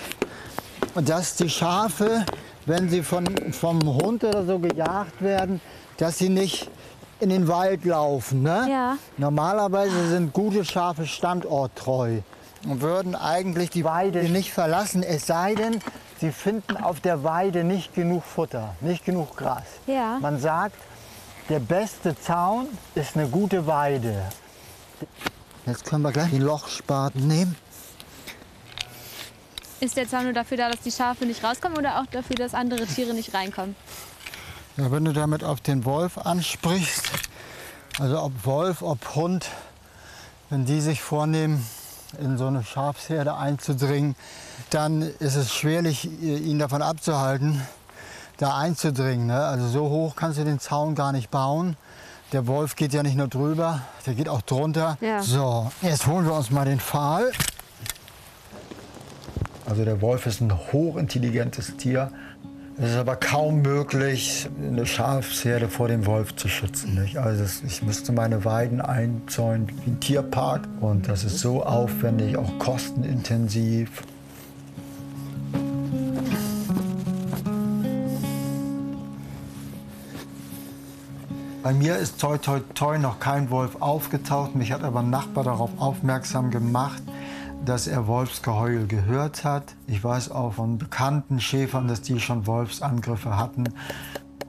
dass 0.94 1.36
die 1.36 1.50
Schafe, 1.50 2.24
wenn 2.64 2.88
sie 2.88 3.02
von, 3.02 3.26
vom 3.52 3.80
Hund 3.82 4.24
oder 4.24 4.44
so 4.46 4.58
gejagt 4.58 5.20
werden, 5.20 5.60
dass 5.98 6.16
sie 6.16 6.30
nicht 6.30 6.70
in 7.20 7.28
den 7.28 7.48
Wald 7.48 7.84
laufen. 7.84 8.42
Ne? 8.42 8.66
Ja. 8.70 8.96
Normalerweise 9.16 10.08
sind 10.08 10.32
gute 10.32 10.64
Schafe 10.64 11.06
standorttreu 11.06 12.20
und 12.64 12.80
würden 12.80 13.14
eigentlich 13.14 13.70
die 13.70 13.84
Weide 13.84 14.24
nicht 14.24 14.52
verlassen, 14.52 15.02
es 15.02 15.26
sei 15.26 15.54
denn, 15.54 15.80
sie 16.20 16.32
finden 16.32 16.76
auf 16.76 17.00
der 17.00 17.24
Weide 17.24 17.64
nicht 17.64 17.94
genug 17.94 18.24
Futter, 18.24 18.74
nicht 18.80 19.04
genug 19.04 19.36
Gras. 19.36 19.62
Ja. 19.86 20.18
Man 20.20 20.38
sagt, 20.38 20.76
der 21.48 21.60
beste 21.60 22.18
Zaun 22.20 22.68
ist 22.94 23.16
eine 23.16 23.28
gute 23.28 23.66
Weide. 23.66 24.22
Jetzt 25.66 25.84
können 25.84 26.02
wir 26.02 26.12
gleich 26.12 26.30
den 26.30 26.42
Lochspaten 26.42 27.26
nehmen. 27.26 27.56
Ist 29.80 29.96
der 29.96 30.06
Zaun 30.06 30.24
nur 30.24 30.32
dafür 30.34 30.58
da, 30.58 30.70
dass 30.70 30.80
die 30.80 30.92
Schafe 30.92 31.24
nicht 31.24 31.42
rauskommen 31.42 31.78
oder 31.78 32.00
auch 32.00 32.06
dafür, 32.06 32.36
dass 32.36 32.54
andere 32.54 32.86
Tiere 32.86 33.14
nicht 33.14 33.32
reinkommen? 33.32 33.74
Ja, 34.80 34.90
wenn 34.90 35.04
du 35.04 35.12
damit 35.12 35.44
auf 35.44 35.60
den 35.60 35.84
Wolf 35.84 36.16
ansprichst, 36.16 37.10
also 37.98 38.22
ob 38.22 38.32
Wolf, 38.46 38.80
ob 38.80 39.14
Hund, 39.14 39.46
wenn 40.48 40.64
die 40.64 40.80
sich 40.80 41.02
vornehmen, 41.02 41.66
in 42.18 42.38
so 42.38 42.46
eine 42.46 42.64
Schafsherde 42.64 43.36
einzudringen, 43.36 44.16
dann 44.70 45.02
ist 45.02 45.36
es 45.36 45.52
schwerlich, 45.52 46.08
ihn 46.22 46.58
davon 46.58 46.80
abzuhalten, 46.80 47.60
da 48.38 48.56
einzudringen. 48.56 49.26
Ne? 49.26 49.44
Also 49.44 49.68
so 49.68 49.90
hoch 49.90 50.16
kannst 50.16 50.38
du 50.38 50.44
den 50.44 50.60
Zaun 50.60 50.94
gar 50.94 51.12
nicht 51.12 51.30
bauen. 51.30 51.76
Der 52.32 52.46
Wolf 52.46 52.74
geht 52.74 52.94
ja 52.94 53.02
nicht 53.02 53.16
nur 53.16 53.28
drüber, 53.28 53.82
der 54.06 54.14
geht 54.14 54.30
auch 54.30 54.40
drunter. 54.40 54.96
Ja. 55.02 55.22
So, 55.22 55.70
jetzt 55.82 56.06
holen 56.06 56.24
wir 56.24 56.32
uns 56.32 56.50
mal 56.50 56.64
den 56.64 56.80
Pfahl. 56.80 57.32
Also 59.66 59.84
der 59.84 60.00
Wolf 60.00 60.24
ist 60.24 60.40
ein 60.40 60.56
hochintelligentes 60.72 61.76
Tier. 61.76 62.10
Es 62.82 62.92
ist 62.92 62.96
aber 62.96 63.16
kaum 63.16 63.60
möglich, 63.60 64.48
eine 64.58 64.86
Schafsherde 64.86 65.68
vor 65.68 65.88
dem 65.88 66.06
Wolf 66.06 66.34
zu 66.36 66.48
schützen. 66.48 66.94
Nicht? 66.94 67.18
Also 67.18 67.44
ich 67.66 67.82
müsste 67.82 68.10
meine 68.10 68.46
Weiden 68.46 68.80
einzäunen 68.80 69.68
wie 69.68 69.90
ein 69.90 70.00
Tierpark. 70.00 70.66
Und 70.80 71.06
das 71.06 71.24
ist 71.24 71.40
so 71.40 71.62
aufwendig, 71.62 72.38
auch 72.38 72.58
kostenintensiv. 72.58 74.02
Bei 81.62 81.74
mir 81.74 81.98
ist 81.98 82.18
toi 82.18 82.38
toi 82.38 82.60
toi 82.72 82.96
noch 82.96 83.20
kein 83.20 83.50
Wolf 83.50 83.76
aufgetaucht. 83.80 84.54
Mich 84.54 84.72
hat 84.72 84.84
aber 84.84 85.00
ein 85.00 85.10
Nachbar 85.10 85.44
darauf 85.44 85.70
aufmerksam 85.76 86.50
gemacht, 86.50 87.02
dass 87.64 87.86
er 87.86 88.06
Wolfsgeheul 88.06 88.86
gehört 88.86 89.44
hat. 89.44 89.74
Ich 89.86 90.02
weiß 90.02 90.30
auch 90.30 90.54
von 90.54 90.78
bekannten 90.78 91.40
Schäfern, 91.40 91.88
dass 91.88 92.02
die 92.02 92.20
schon 92.20 92.46
Wolfsangriffe 92.46 93.36
hatten. 93.36 93.64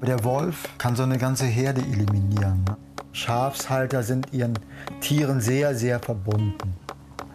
Der 0.05 0.23
Wolf 0.23 0.69
kann 0.77 0.95
so 0.95 1.03
eine 1.03 1.17
ganze 1.17 1.45
Herde 1.45 1.81
eliminieren. 1.81 2.65
Schafshalter 3.11 4.03
sind 4.03 4.33
ihren 4.33 4.57
Tieren 5.01 5.41
sehr, 5.41 5.75
sehr 5.75 5.99
verbunden. 5.99 6.75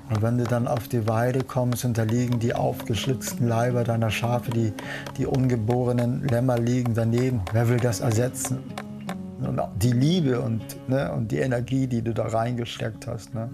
Und 0.08 0.22
wenn 0.22 0.38
du 0.38 0.44
dann 0.44 0.68
auf 0.68 0.88
die 0.88 1.06
Weide 1.08 1.42
kommst 1.42 1.84
und 1.84 1.98
da 1.98 2.04
liegen 2.04 2.38
die 2.38 2.54
aufgeschlitzten 2.54 3.48
Leiber 3.48 3.84
deiner 3.84 4.10
Schafe, 4.10 4.50
die, 4.52 4.72
die 5.18 5.26
ungeborenen 5.26 6.26
Lämmer 6.28 6.58
liegen 6.58 6.94
daneben, 6.94 7.42
wer 7.52 7.68
will 7.68 7.78
das 7.78 8.00
ersetzen? 8.00 8.58
Und 9.40 9.60
die 9.82 9.92
Liebe 9.92 10.40
und, 10.40 10.88
ne, 10.88 11.12
und 11.12 11.30
die 11.30 11.38
Energie, 11.38 11.86
die 11.86 12.02
du 12.02 12.14
da 12.14 12.26
reingesteckt 12.26 13.06
hast. 13.06 13.34
Ne? 13.34 13.50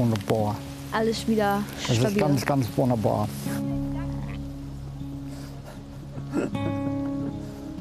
Wunderbar. 0.00 0.56
Alles 0.92 1.28
wieder 1.28 1.62
Das 1.82 1.90
ist 1.90 1.96
stabil. 1.98 2.18
ganz, 2.20 2.46
ganz 2.46 2.66
wunderbar. 2.74 3.28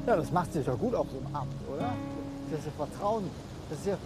Ja, 0.06 0.16
das 0.18 0.30
macht 0.32 0.52
sich 0.52 0.68
ja 0.68 0.74
gut 0.74 0.94
auf 0.96 1.08
so 1.10 1.18
einem 1.26 1.34
Amt, 1.34 1.54
oder? 1.74 1.94
Das 2.52 2.60
ist 2.60 2.66
ja 2.66 2.72
Vertrauen. 2.76 3.24
Das 3.70 3.80
ist 3.80 3.86
ja 3.88 3.98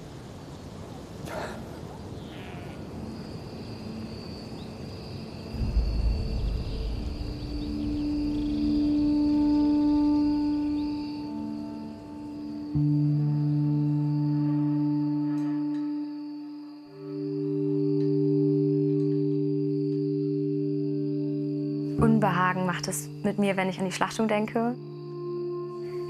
Unbehagen 22.04 22.66
macht 22.66 22.90
es 22.90 23.08
mit 23.24 23.40
mir, 23.40 23.56
wenn 23.56 23.70
ich 23.70 23.80
an 23.80 23.86
die 23.86 23.94
Schlachtung 23.94 24.28
denke. 24.28 24.76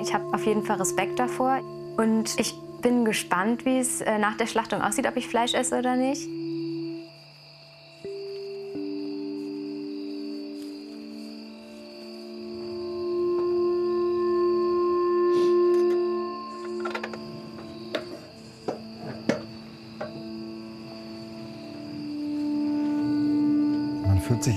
Ich 0.02 0.12
habe 0.12 0.26
auf 0.34 0.44
jeden 0.44 0.64
Fall 0.64 0.78
Respekt 0.78 1.20
davor 1.20 1.60
und 1.98 2.34
ich 2.40 2.56
bin 2.82 3.06
gespannt, 3.06 3.64
wie 3.64 3.78
es 3.78 4.02
äh, 4.02 4.18
nach 4.18 4.36
der 4.36 4.48
Schlachtung 4.48 4.82
aussieht, 4.82 5.08
ob 5.08 5.16
ich 5.18 5.28
Fleisch 5.28 5.54
esse 5.54 5.78
oder 5.78 5.96
nicht. 5.96 6.28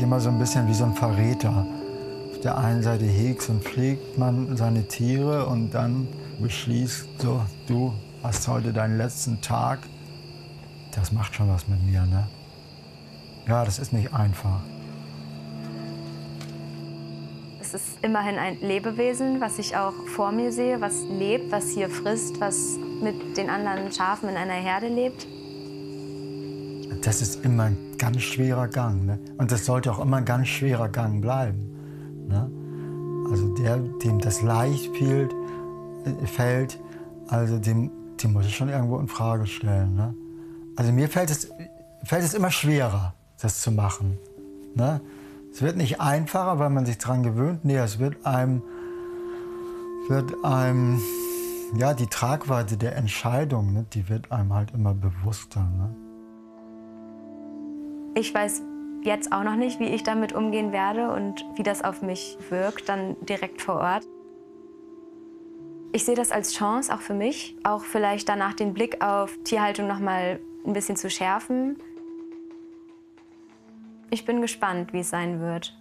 Immer 0.06 0.20
so 0.20 0.28
ein 0.28 0.38
bisschen 0.38 0.68
wie 0.68 0.74
so 0.74 0.84
ein 0.84 0.94
Verräter. 0.94 1.66
Auf 2.30 2.40
der 2.40 2.56
einen 2.56 2.80
Seite 2.80 3.04
hegt 3.04 3.48
und 3.48 3.64
pflegt 3.64 4.16
man 4.16 4.56
seine 4.56 4.86
Tiere 4.86 5.46
und 5.46 5.72
dann 5.72 6.06
beschließt 6.38 7.08
so, 7.18 7.42
du 7.66 7.92
hast 8.22 8.46
heute 8.46 8.72
deinen 8.72 8.98
letzten 8.98 9.40
Tag. 9.40 9.80
Das 10.94 11.10
macht 11.10 11.34
schon 11.34 11.48
was 11.48 11.66
mit 11.66 11.82
mir, 11.84 12.02
ne? 12.02 12.28
Ja, 13.48 13.64
das 13.64 13.80
ist 13.80 13.92
nicht 13.92 14.14
einfach. 14.14 14.60
Es 17.60 17.74
ist 17.74 17.98
immerhin 18.02 18.36
ein 18.38 18.60
Lebewesen, 18.60 19.40
was 19.40 19.58
ich 19.58 19.76
auch 19.76 19.94
vor 20.14 20.30
mir 20.30 20.52
sehe, 20.52 20.80
was 20.80 21.02
lebt, 21.18 21.50
was 21.50 21.70
hier 21.70 21.90
frisst, 21.90 22.40
was 22.40 22.78
mit 23.02 23.36
den 23.36 23.50
anderen 23.50 23.90
Schafen 23.90 24.28
in 24.28 24.36
einer 24.36 24.52
Herde 24.54 24.86
lebt. 24.86 25.26
Das 27.02 27.20
ist 27.20 27.44
immer 27.44 27.64
ein 27.64 27.85
ganz 27.98 28.22
schwerer 28.22 28.68
Gang. 28.68 29.06
Ne? 29.06 29.18
Und 29.38 29.52
das 29.52 29.64
sollte 29.64 29.92
auch 29.92 29.98
immer 29.98 30.18
ein 30.18 30.24
ganz 30.24 30.48
schwerer 30.48 30.88
Gang 30.88 31.20
bleiben. 31.20 32.26
Ne? 32.28 32.50
Also 33.30 33.54
der, 33.54 33.78
dem 33.78 34.18
das 34.18 34.42
leicht 34.42 34.96
fällt, 34.96 35.32
äh, 36.04 36.26
fällt 36.26 36.78
also 37.28 37.58
dem, 37.58 37.90
dem 38.22 38.32
muss 38.32 38.46
ich 38.46 38.56
schon 38.56 38.68
irgendwo 38.68 38.98
in 38.98 39.08
Frage 39.08 39.46
stellen. 39.46 39.94
Ne? 39.94 40.14
Also 40.76 40.92
mir 40.92 41.08
fällt 41.08 41.30
es, 41.30 41.50
fällt 42.04 42.24
es 42.24 42.34
immer 42.34 42.50
schwerer, 42.50 43.14
das 43.40 43.60
zu 43.60 43.72
machen. 43.72 44.18
Ne? 44.74 45.00
Es 45.52 45.62
wird 45.62 45.76
nicht 45.76 46.00
einfacher, 46.00 46.58
weil 46.58 46.70
man 46.70 46.86
sich 46.86 46.98
daran 46.98 47.22
gewöhnt. 47.22 47.64
Nee, 47.64 47.76
es 47.76 47.98
wird 47.98 48.26
einem, 48.26 48.62
wird 50.08 50.44
einem 50.44 51.00
ja, 51.74 51.94
die 51.94 52.06
Tragweite 52.06 52.76
der 52.76 52.96
Entscheidung, 52.96 53.72
ne, 53.72 53.86
die 53.92 54.08
wird 54.08 54.30
einem 54.30 54.52
halt 54.52 54.72
immer 54.72 54.94
bewusster. 54.94 55.60
Ne? 55.60 55.94
Ich 58.16 58.32
weiß 58.32 58.62
jetzt 59.02 59.30
auch 59.30 59.42
noch 59.42 59.56
nicht, 59.56 59.78
wie 59.78 59.88
ich 59.88 60.02
damit 60.02 60.32
umgehen 60.32 60.72
werde 60.72 61.12
und 61.12 61.44
wie 61.54 61.62
das 61.62 61.84
auf 61.84 62.00
mich 62.00 62.38
wirkt, 62.48 62.88
dann 62.88 63.14
direkt 63.20 63.60
vor 63.60 63.74
Ort. 63.74 64.06
Ich 65.92 66.06
sehe 66.06 66.14
das 66.14 66.32
als 66.32 66.54
Chance, 66.54 66.94
auch 66.94 67.02
für 67.02 67.12
mich, 67.12 67.56
auch 67.62 67.84
vielleicht 67.84 68.30
danach 68.30 68.54
den 68.54 68.72
Blick 68.72 69.04
auf 69.04 69.36
Tierhaltung 69.44 69.86
noch 69.86 70.00
mal 70.00 70.40
ein 70.64 70.72
bisschen 70.72 70.96
zu 70.96 71.10
schärfen. 71.10 71.76
Ich 74.10 74.24
bin 74.24 74.40
gespannt, 74.40 74.94
wie 74.94 75.00
es 75.00 75.10
sein 75.10 75.40
wird. 75.40 75.76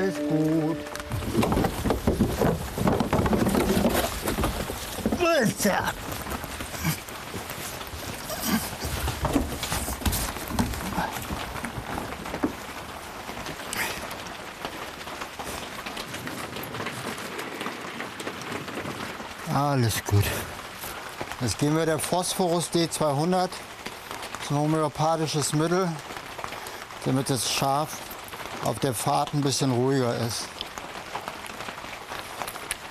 Alles 0.00 0.14
gut. 0.16 0.76
Alter. 5.18 5.92
Alles 19.54 20.04
gut. 20.04 20.24
Jetzt 21.40 21.58
geben 21.58 21.76
wir 21.76 21.84
der 21.84 21.98
Phosphorus 21.98 22.70
D200. 22.72 23.30
Das 23.30 23.50
ist 24.44 24.50
ein 24.50 24.56
homöopathisches 24.56 25.52
Mittel, 25.52 25.88
damit 27.04 27.28
das 27.28 27.50
Schaf 27.50 28.09
auf 28.64 28.78
der 28.78 28.94
Fahrt 28.94 29.34
ein 29.34 29.40
bisschen 29.40 29.72
ruhiger 29.72 30.14
ist. 30.16 30.46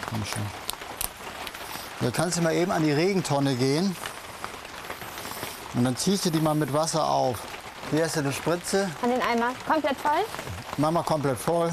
Komm 0.10 0.26
schon. 0.26 0.42
Da 2.02 2.12
kannst 2.12 2.38
du 2.38 2.42
mal 2.42 2.54
eben 2.54 2.72
an 2.72 2.84
die 2.84 2.92
Regentonne 2.92 3.56
gehen 3.56 3.96
und 5.76 5.84
dann 5.84 5.96
ziehst 5.98 6.26
du 6.26 6.30
die 6.30 6.40
mal 6.40 6.56
mit 6.56 6.74
Wasser 6.74 7.06
auf. 7.08 7.40
Hier 7.92 8.06
hast 8.06 8.16
du 8.16 8.22
eine 8.22 8.34
Spritze. 8.34 8.90
An 9.02 9.10
den 9.10 9.22
Eimer. 9.22 9.52
Komplett 9.68 9.98
voll? 9.98 10.26
Mach 10.78 10.92
mal 10.92 11.04
komplett 11.04 11.38
voll. 11.38 11.72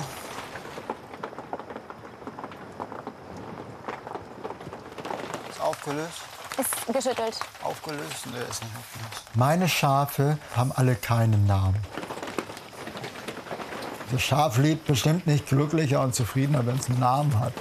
Ist 5.50 5.61
aufgelöst? 5.61 6.22
Ist 6.59 6.87
geschüttelt. 6.87 7.38
Aufgelöst? 7.62 8.26
Nee, 8.26 8.38
ist 8.50 8.62
nicht 8.62 8.74
aufgelöst. 8.76 9.22
Meine 9.35 9.68
Schafe 9.68 10.38
haben 10.56 10.72
alle 10.72 10.96
keinen 10.96 11.46
Namen. 11.46 11.76
Das 14.12 14.23
Schaf 14.23 14.59
lebt 14.59 14.87
bestimmt 14.87 15.27
nicht 15.27 15.47
glücklicher 15.47 16.01
und 16.01 16.14
zufriedener, 16.14 16.64
wenn 16.64 16.77
es 16.77 16.88
einen 16.88 17.01
Namen 17.01 17.40
hat. 17.40 17.53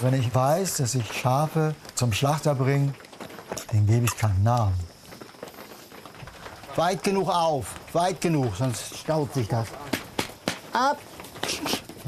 Wenn 0.00 0.14
ich 0.14 0.34
weiß, 0.34 0.78
dass 0.78 0.94
ich 0.94 1.12
Schafe 1.12 1.74
zum 1.94 2.12
Schlachter 2.12 2.54
bringe, 2.54 2.94
denen 3.72 3.86
gebe 3.86 4.06
ich 4.06 4.16
keinen 4.16 4.42
Namen. 4.42 4.74
Weit 6.76 7.02
genug 7.02 7.28
auf, 7.28 7.74
weit 7.92 8.20
genug, 8.20 8.54
sonst 8.56 8.96
staut 8.96 9.34
sich 9.34 9.48
das. 9.48 9.66
Ab! 10.72 10.98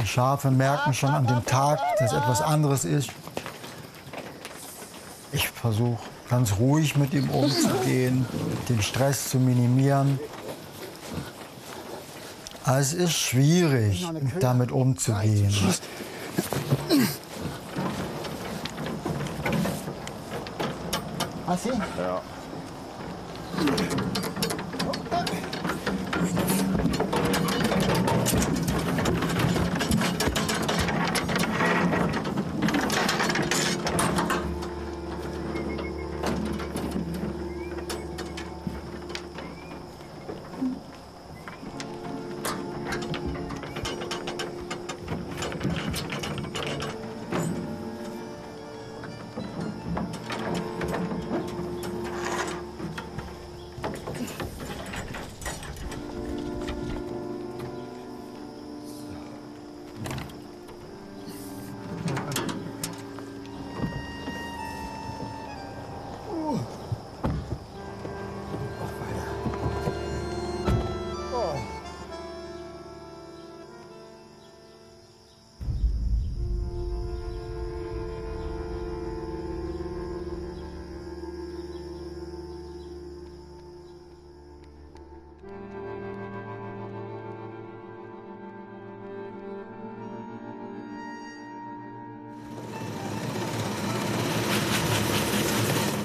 Die 0.00 0.06
Schafe 0.06 0.50
merken 0.50 0.94
schon 0.94 1.10
an 1.10 1.26
dem 1.26 1.44
Tag, 1.44 1.80
dass 1.98 2.12
etwas 2.12 2.40
anderes 2.40 2.84
ist. 2.84 3.10
Ich 5.32 5.48
versuche 5.48 6.02
ganz 6.30 6.54
ruhig 6.58 6.96
mit 6.96 7.12
ihm 7.12 7.28
umzugehen, 7.28 8.24
den 8.68 8.80
Stress 8.80 9.30
zu 9.30 9.38
minimieren. 9.38 10.18
Aber 12.70 12.78
es 12.78 12.92
ist 12.92 13.14
schwierig, 13.14 14.06
damit 14.38 14.70
umzugehen. 14.70 15.52
Hast 21.48 21.64
du? 21.64 21.70
Ja. 21.70 22.22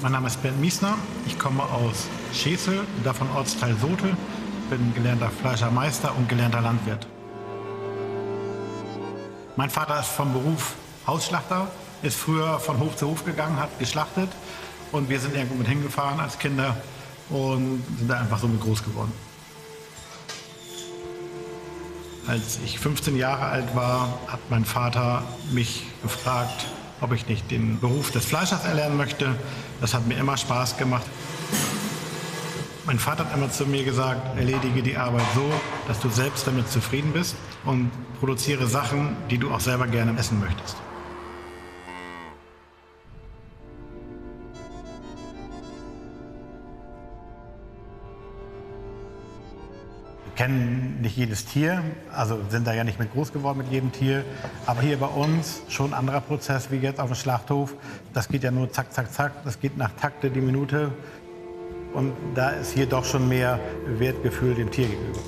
Mein 0.06 0.12
Name 0.12 0.28
ist 0.28 0.40
Bernd 0.40 0.60
Miesner. 0.60 0.96
Ich 1.26 1.36
komme 1.36 1.64
aus 1.64 2.06
Schesel, 2.32 2.86
davon 3.02 3.28
Ortsteil 3.34 3.74
Sote. 3.76 4.16
Bin 4.70 4.94
gelernter 4.94 5.28
Fleischermeister 5.30 6.14
und 6.16 6.28
gelernter 6.28 6.60
Landwirt. 6.60 7.08
Mein 9.56 9.68
Vater 9.68 9.98
ist 9.98 10.10
vom 10.10 10.32
Beruf 10.32 10.74
Hausschlachter, 11.08 11.66
ist 12.04 12.16
früher 12.16 12.60
von 12.60 12.78
Hof 12.78 12.94
zu 12.94 13.08
Hof 13.08 13.24
gegangen, 13.24 13.58
hat 13.58 13.76
geschlachtet 13.80 14.28
und 14.92 15.08
wir 15.08 15.18
sind 15.18 15.34
irgendwo 15.34 15.56
mit 15.56 15.66
hingefahren 15.66 16.20
als 16.20 16.38
Kinder 16.38 16.76
und 17.28 17.82
sind 17.98 18.08
da 18.08 18.20
einfach 18.20 18.38
so 18.38 18.46
mit 18.46 18.60
groß 18.60 18.84
geworden. 18.84 19.12
Als 22.28 22.60
ich 22.64 22.78
15 22.78 23.16
Jahre 23.16 23.46
alt 23.46 23.74
war, 23.74 24.20
hat 24.28 24.38
mein 24.50 24.64
Vater 24.64 25.24
mich 25.50 25.82
gefragt, 26.04 26.66
ob 27.00 27.12
ich 27.12 27.26
nicht 27.28 27.50
den 27.50 27.78
Beruf 27.80 28.10
des 28.10 28.24
Fleischers 28.24 28.64
erlernen 28.64 28.96
möchte. 28.96 29.34
Das 29.80 29.94
hat 29.94 30.06
mir 30.06 30.16
immer 30.16 30.36
Spaß 30.36 30.76
gemacht. 30.76 31.06
Mein 32.86 32.98
Vater 32.98 33.24
hat 33.24 33.34
immer 33.34 33.50
zu 33.50 33.66
mir 33.66 33.84
gesagt, 33.84 34.38
erledige 34.38 34.82
die 34.82 34.96
Arbeit 34.96 35.24
so, 35.34 35.50
dass 35.88 35.98
du 35.98 36.08
selbst 36.08 36.46
damit 36.46 36.70
zufrieden 36.70 37.12
bist 37.12 37.34
und 37.64 37.90
produziere 38.20 38.68
Sachen, 38.68 39.16
die 39.28 39.38
du 39.38 39.50
auch 39.50 39.60
selber 39.60 39.88
gerne 39.88 40.16
essen 40.18 40.38
möchtest. 40.38 40.76
Kennen 50.36 51.00
nicht 51.00 51.16
jedes 51.16 51.46
Tier, 51.46 51.82
also 52.12 52.38
sind 52.50 52.66
da 52.66 52.74
ja 52.74 52.84
nicht 52.84 52.98
mit 52.98 53.12
groß 53.12 53.32
geworden 53.32 53.58
mit 53.58 53.72
jedem 53.72 53.90
Tier. 53.90 54.24
Aber 54.66 54.82
hier 54.82 54.98
bei 54.98 55.06
uns 55.06 55.62
schon 55.68 55.92
ein 55.92 55.94
anderer 55.94 56.20
Prozess 56.20 56.70
wie 56.70 56.76
jetzt 56.76 57.00
auf 57.00 57.08
dem 57.08 57.16
Schlachthof. 57.16 57.74
Das 58.12 58.28
geht 58.28 58.44
ja 58.44 58.50
nur 58.50 58.70
zack, 58.70 58.92
zack, 58.92 59.12
zack. 59.12 59.32
Das 59.44 59.58
geht 59.58 59.76
nach 59.76 59.90
Takte 59.92 60.30
die 60.30 60.40
Minute. 60.40 60.92
Und 61.94 62.12
da 62.34 62.50
ist 62.50 62.74
hier 62.74 62.86
doch 62.86 63.04
schon 63.04 63.28
mehr 63.28 63.58
Wertgefühl 63.98 64.54
dem 64.54 64.70
Tier 64.70 64.86
gegenüber. 64.86 65.20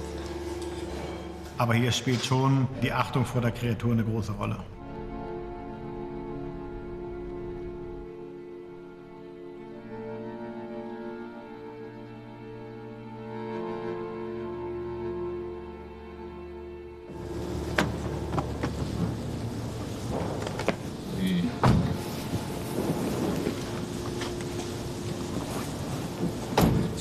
Aber 1.56 1.74
hier 1.74 1.90
spielt 1.90 2.24
schon 2.24 2.68
die 2.82 2.92
Achtung 2.92 3.24
vor 3.24 3.40
der 3.40 3.50
Kreatur 3.50 3.92
eine 3.92 4.04
große 4.04 4.32
Rolle. 4.32 4.56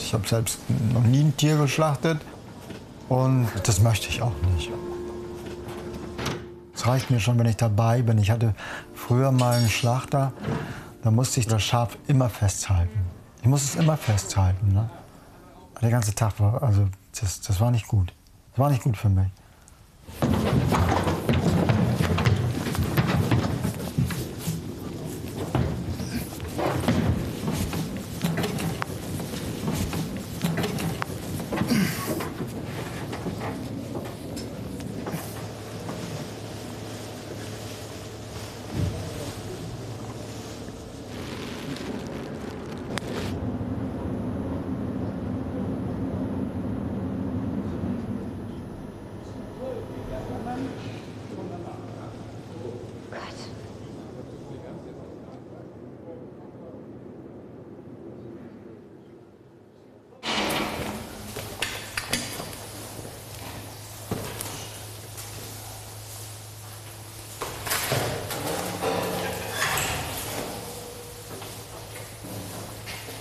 Ich 0.08 0.14
habe 0.14 0.26
selbst 0.26 0.60
noch 0.94 1.04
nie 1.04 1.20
ein 1.20 1.36
Tier 1.36 1.58
geschlachtet 1.58 2.22
und 3.10 3.50
das 3.64 3.82
möchte 3.82 4.08
ich 4.08 4.22
auch 4.22 4.32
nicht. 4.54 4.72
Es 6.74 6.88
reicht 6.88 7.12
mir 7.12 7.20
schon, 7.20 7.38
wenn 7.38 7.46
ich 7.46 7.58
dabei 7.58 8.04
bin. 8.04 8.18
Ich 8.18 8.32
hatte 8.32 8.56
früher 8.96 9.34
mal 9.34 9.58
einen 9.58 9.68
Schlachter, 9.68 10.32
da 11.04 11.12
musste 11.12 11.42
ich 11.42 11.48
das 11.48 11.62
Schaf 11.62 11.98
immer 12.08 12.30
festhalten. 12.30 12.98
Ich 13.42 13.50
musste 13.50 13.78
es 13.78 13.84
immer 13.84 13.98
festhalten. 13.98 14.72
Ne? 14.72 14.90
Der 15.82 15.90
ganze 15.90 16.16
Tag 16.16 16.40
war, 16.40 16.64
also 16.64 16.88
das, 17.20 17.42
das 17.42 17.60
war 17.60 17.72
nicht 17.72 17.90
gut. 17.90 18.14
Das 18.52 18.60
war 18.60 18.70
nicht 18.70 18.84
gut 18.84 18.96
für 18.96 19.10
mich. 19.10 19.28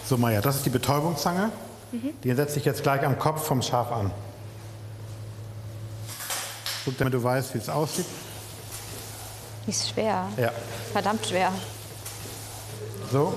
So, 0.08 0.16
Maja, 0.16 0.40
das 0.40 0.56
ist 0.56 0.66
die 0.66 0.70
Betäubungszange. 0.70 1.50
Die 2.22 2.32
setze 2.32 2.58
ich 2.58 2.64
jetzt 2.64 2.82
gleich 2.82 3.04
am 3.04 3.18
Kopf 3.18 3.44
vom 3.44 3.60
Schaf 3.60 3.90
an. 3.90 4.10
Guck, 6.84 6.96
damit 6.98 7.14
du 7.14 7.22
weißt, 7.22 7.54
wie 7.54 7.58
es 7.58 7.68
aussieht. 7.68 8.06
Die 9.66 9.70
ist 9.70 9.88
schwer. 9.88 10.28
Ja. 10.36 10.52
Verdammt 10.92 11.26
schwer. 11.26 11.52
So. 13.10 13.34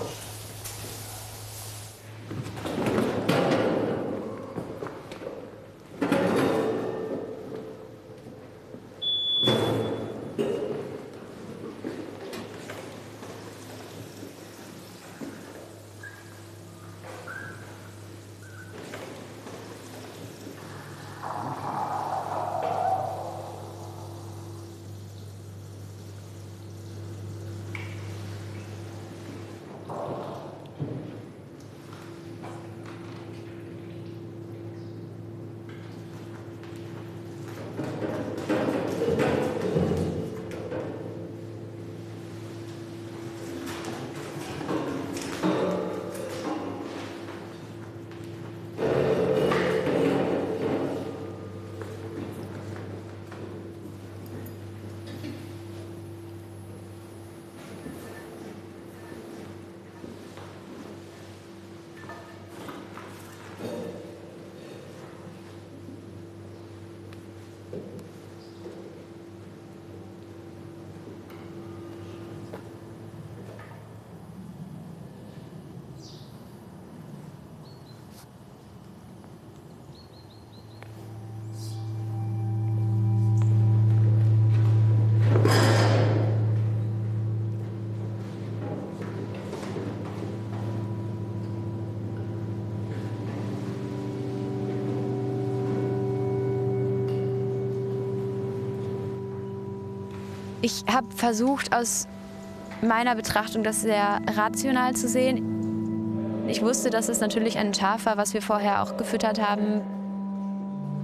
Ich 100.70 100.84
habe 100.94 101.08
versucht, 101.16 101.76
aus 101.76 102.08
meiner 102.84 103.16
Betrachtung 103.16 103.64
das 103.64 103.82
sehr 103.82 104.22
rational 104.38 104.96
zu 104.96 105.08
sehen. 105.08 106.46
Ich 106.48 106.62
wusste, 106.62 106.92
dass 106.92 107.10
es 107.10 107.20
natürlich 107.20 107.58
ein 107.58 107.74
Schaf 107.74 108.06
war, 108.06 108.18
was 108.18 108.36
wir 108.36 108.44
vorher 108.44 108.84
auch 108.84 108.96
gefüttert 108.96 109.42
haben, 109.42 109.82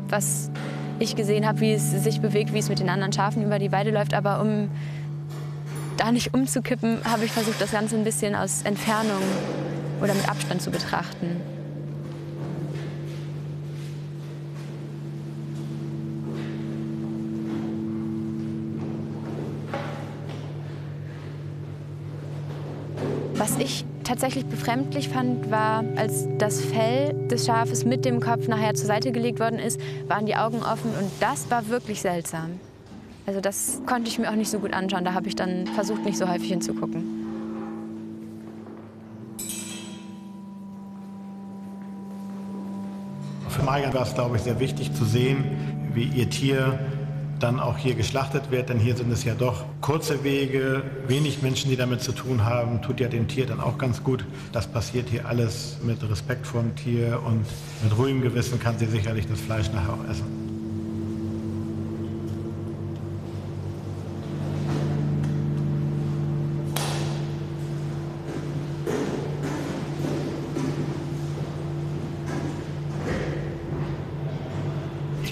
was 0.07 0.51
ich 0.99 1.15
gesehen 1.15 1.47
habe, 1.47 1.61
wie 1.61 1.73
es 1.73 1.89
sich 1.91 2.21
bewegt, 2.21 2.53
wie 2.53 2.59
es 2.59 2.69
mit 2.69 2.77
den 2.77 2.89
anderen 2.89 3.11
Schafen 3.11 3.43
über 3.43 3.57
die 3.57 3.71
Weide 3.71 3.89
läuft. 3.89 4.13
Aber 4.13 4.39
um 4.39 4.69
da 5.97 6.11
nicht 6.11 6.35
umzukippen, 6.35 6.99
habe 7.03 7.25
ich 7.25 7.31
versucht, 7.31 7.59
das 7.59 7.71
Ganze 7.71 7.95
ein 7.95 8.03
bisschen 8.03 8.35
aus 8.35 8.61
Entfernung 8.65 9.23
oder 9.99 10.13
mit 10.13 10.29
Abstand 10.29 10.61
zu 10.61 10.69
betrachten. 10.69 11.41
Tatsächlich 24.25 24.49
befremdlich 24.49 25.09
fand, 25.09 25.51
war, 25.51 25.83
als 25.97 26.27
das 26.39 26.59
Fell 26.59 27.13
des 27.27 27.45
Schafes 27.45 27.85
mit 27.85 28.05
dem 28.05 28.19
Kopf 28.19 28.47
nachher 28.47 28.73
zur 28.73 28.87
Seite 28.87 29.11
gelegt 29.11 29.39
worden 29.39 29.59
ist, 29.59 29.79
waren 30.07 30.25
die 30.25 30.35
Augen 30.35 30.63
offen 30.63 30.89
und 30.99 31.11
das 31.19 31.51
war 31.51 31.69
wirklich 31.69 32.01
seltsam. 32.01 32.59
Also 33.27 33.39
das 33.39 33.81
konnte 33.85 34.09
ich 34.09 34.17
mir 34.17 34.31
auch 34.31 34.35
nicht 34.35 34.49
so 34.49 34.57
gut 34.57 34.73
anschauen. 34.73 35.05
Da 35.05 35.13
habe 35.13 35.27
ich 35.27 35.35
dann 35.35 35.67
versucht, 35.67 36.03
nicht 36.05 36.17
so 36.17 36.27
häufig 36.27 36.49
hinzugucken. 36.49 37.03
Für 43.49 43.61
Marian 43.61 43.93
war 43.93 44.01
es, 44.01 44.15
glaube 44.15 44.37
ich, 44.37 44.41
sehr 44.41 44.59
wichtig 44.59 44.91
zu 44.95 45.05
sehen, 45.05 45.43
wie 45.93 46.05
ihr 46.05 46.27
Tier 46.31 46.79
dann 47.45 47.59
auch 47.59 47.77
hier 47.77 47.93
geschlachtet 47.93 48.49
wird. 48.49 48.69
Denn 48.69 48.79
hier 48.79 48.97
sind 48.97 49.11
es 49.11 49.23
ja 49.23 49.35
doch 49.35 49.65
kurze 49.79 50.23
Wege, 50.23 50.81
wenig 51.07 51.41
Menschen, 51.41 51.69
die 51.69 51.77
damit 51.77 52.01
zu 52.01 52.11
tun 52.11 52.43
haben. 52.43 52.81
Tut 52.81 52.99
ja 52.99 53.07
dem 53.07 53.27
Tier 53.27 53.45
dann 53.45 53.59
auch 53.59 53.77
ganz 53.77 54.03
gut. 54.03 54.25
Das 54.51 54.67
passiert 54.67 55.09
hier 55.09 55.27
alles 55.27 55.77
mit 55.83 55.97
Respekt 56.09 56.47
vor 56.47 56.61
dem 56.61 56.75
Tier 56.75 57.21
und 57.25 57.45
mit 57.83 57.97
ruhigem 57.97 58.21
Gewissen 58.21 58.59
kann 58.59 58.77
sie 58.79 58.87
sicherlich 58.87 59.27
das 59.27 59.39
Fleisch 59.39 59.71
nachher 59.71 59.93
auch 59.93 60.09
essen. 60.09 60.44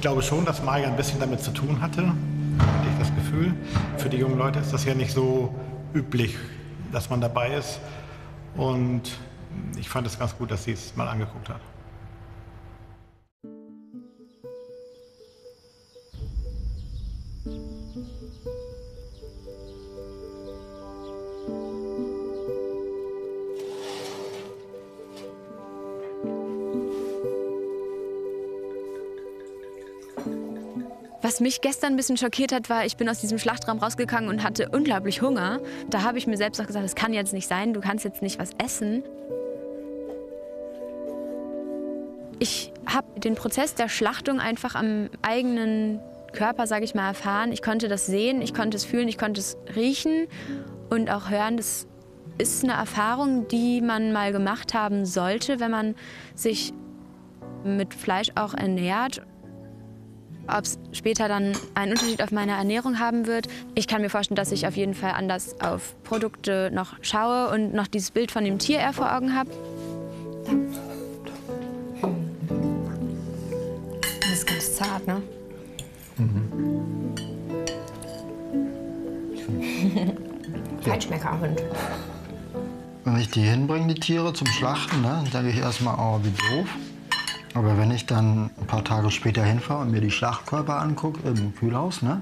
Glaube 0.03 0.21
schon, 0.21 0.43
dass 0.43 0.61
Maya 0.61 0.89
ein 0.89 0.97
bisschen 0.97 1.21
damit 1.21 1.39
zu 1.39 1.51
tun 1.51 1.79
hatte, 1.79 2.01
hatte 2.05 2.87
ich 2.91 2.99
das 2.99 3.15
Gefühl. 3.15 3.53
Für 3.97 4.09
die 4.09 4.17
jungen 4.17 4.37
Leute 4.37 4.59
ist 4.59 4.73
das 4.73 4.83
ja 4.83 4.93
nicht 4.93 5.13
so 5.13 5.55
üblich, 5.93 6.35
dass 6.91 7.09
man 7.09 7.21
dabei 7.21 7.55
ist. 7.55 7.79
Und 8.57 9.03
ich 9.79 9.87
fand 9.87 10.05
es 10.05 10.19
ganz 10.19 10.37
gut, 10.37 10.51
dass 10.51 10.65
sie 10.65 10.73
es 10.73 10.93
mal 10.97 11.07
angeguckt 11.07 11.47
hat. 11.47 11.61
Mich 31.43 31.62
gestern 31.62 31.93
ein 31.93 31.95
bisschen 31.95 32.17
schockiert 32.17 32.51
hat, 32.51 32.69
war, 32.69 32.86
ich 32.86 32.97
bin 32.97 33.08
aus 33.08 33.19
diesem 33.19 33.38
Schlachtraum 33.38 33.77
rausgegangen 33.77 34.29
und 34.29 34.43
hatte 34.43 34.69
unglaublich 34.69 35.21
Hunger. 35.21 35.60
Da 35.89 36.01
habe 36.01 36.17
ich 36.17 36.25
mir 36.25 36.38
selbst 36.38 36.60
auch 36.60 36.65
gesagt, 36.65 36.84
das 36.84 36.95
kann 36.95 37.13
jetzt 37.13 37.34
nicht 37.34 37.47
sein, 37.47 37.73
du 37.73 37.82
kannst 37.82 38.03
jetzt 38.03 38.21
nicht 38.21 38.39
was 38.39 38.51
essen. 38.63 39.03
Ich 42.39 42.73
habe 42.86 43.19
den 43.19 43.36
Prozess 43.36 43.75
der 43.75 43.89
Schlachtung 43.89 44.39
einfach 44.39 44.75
am 44.75 45.10
eigenen 45.21 45.99
Körper, 46.34 46.65
sage 46.65 46.84
ich 46.84 46.95
mal, 46.95 47.08
erfahren. 47.08 47.51
Ich 47.51 47.62
konnte 47.62 47.88
das 47.88 48.08
sehen, 48.08 48.41
ich 48.41 48.53
konnte 48.53 48.75
es 48.75 48.86
fühlen, 48.86 49.08
ich 49.08 49.17
konnte 49.17 49.39
es 49.39 49.56
riechen 49.75 50.27
und 50.89 51.10
auch 51.10 51.29
hören. 51.29 51.58
Das 51.58 51.88
ist 52.38 52.63
eine 52.63 52.73
Erfahrung, 52.73 53.47
die 53.47 53.82
man 53.82 54.12
mal 54.12 54.32
gemacht 54.32 54.73
haben 54.73 55.06
sollte, 55.06 55.60
wenn 55.60 55.71
man 55.71 55.95
sich 56.36 56.73
mit 57.63 57.93
Fleisch 57.93 58.32
auch 58.36 58.53
ernährt. 58.53 59.21
Ob 60.47 60.63
es 60.63 60.79
später 60.93 61.27
dann 61.27 61.53
einen 61.75 61.91
Unterschied 61.91 62.21
auf 62.21 62.32
meine 62.32 62.53
Ernährung 62.53 62.99
haben 62.99 63.27
wird. 63.27 63.47
Ich 63.75 63.88
kann 63.88 64.01
mir 64.01 64.10
vorstellen, 64.10 64.36
dass 64.36 64.51
ich 64.51 64.67
auf 64.67 64.75
jeden 64.75 64.93
Fall 64.93 65.12
anders 65.12 65.60
auf 65.62 65.95
Produkte 66.03 66.71
noch 66.73 66.95
schaue 67.01 67.49
und 67.49 67.73
noch 67.73 67.88
dieses 67.88 68.12
Bild 68.12 68.32
von 68.32 68.43
dem 68.43 68.60
Tier 68.60 68.79
eher 68.79 68.93
vor 68.93 69.15
Augen 69.15 69.36
habe. 69.36 69.49
Das 74.21 74.32
ist 74.32 74.47
ganz 74.47 74.75
zart, 74.75 75.08
ne? 75.08 75.21
Mhm. 76.17 77.13
Feinschmeckerhund. 80.82 81.62
Wenn 83.06 83.17
ich 83.17 83.29
die 83.29 83.41
hinbringe, 83.41 83.93
die 83.93 83.99
Tiere 83.99 84.34
zum 84.34 84.47
Schlachten, 84.47 85.01
ne, 85.01 85.23
dann 85.32 85.43
denke 85.43 85.58
ich 85.58 85.63
erstmal, 85.63 85.95
oh, 85.97 86.19
wie 86.23 86.32
doof. 86.32 86.67
Aber 87.55 87.77
wenn 87.77 87.91
ich 87.91 88.07
dann 88.07 88.49
ein 88.59 88.67
paar 88.67 88.83
Tage 88.83 89.11
später 89.11 89.43
hinfahre 89.43 89.83
und 89.83 89.91
mir 89.91 90.01
die 90.01 90.09
Schlachtkörper 90.09 90.79
angucke 90.79 91.27
im 91.27 91.55
Kühlhaus, 91.55 92.01
ne? 92.01 92.21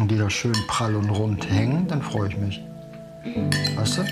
Und 0.00 0.10
die 0.10 0.18
da 0.18 0.28
schön 0.28 0.56
prall 0.66 0.96
und 0.96 1.08
rund 1.10 1.48
hängen, 1.48 1.86
dann 1.86 2.02
freue 2.02 2.28
ich 2.28 2.36
mich. 2.36 2.60
Weißt 3.76 3.98
du? 3.98 4.02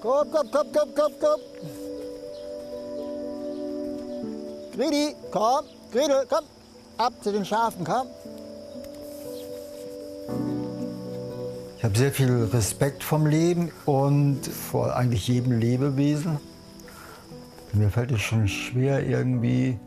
Komm, 0.00 0.30
komm, 0.32 0.50
komm, 0.50 0.66
komm, 0.72 0.94
komm, 0.96 1.12
komm. 1.20 1.49
Gridi, 4.80 5.14
komm, 5.30 5.66
Gretel, 5.92 6.24
komm, 6.26 6.46
ab 6.96 7.12
zu 7.20 7.30
den 7.30 7.44
Schafen, 7.44 7.84
komm. 7.84 8.06
Ich 11.76 11.84
habe 11.84 11.98
sehr 11.98 12.10
viel 12.10 12.44
Respekt 12.44 13.04
vom 13.04 13.26
Leben 13.26 13.70
und 13.84 14.46
vor 14.46 14.96
eigentlich 14.96 15.28
jedem 15.28 15.58
Lebewesen. 15.58 16.38
Mir 17.74 17.90
fällt 17.90 18.10
es 18.12 18.22
schon 18.22 18.48
schwer, 18.48 19.06
irgendwie, 19.06 19.78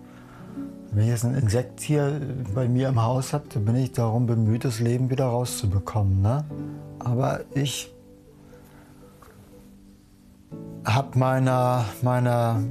wenn 0.92 1.06
ich 1.06 1.10
jetzt 1.10 1.26
ein 1.26 1.34
Insekt 1.34 1.82
hier 1.82 2.22
bei 2.54 2.68
mir 2.68 2.90
im 2.90 3.02
Haus 3.02 3.34
habe, 3.34 3.46
dann 3.52 3.66
bin 3.66 3.76
ich 3.78 3.94
darum 3.94 4.28
bemüht, 4.28 4.64
das 4.64 4.80
Leben 4.80 5.10
wieder 5.10 5.26
rauszubekommen. 5.26 6.22
Ne? 6.22 6.46
Aber 7.00 7.40
ich 7.56 7.92
habe 10.86 11.18
meiner, 11.18 11.86
meiner 12.04 12.62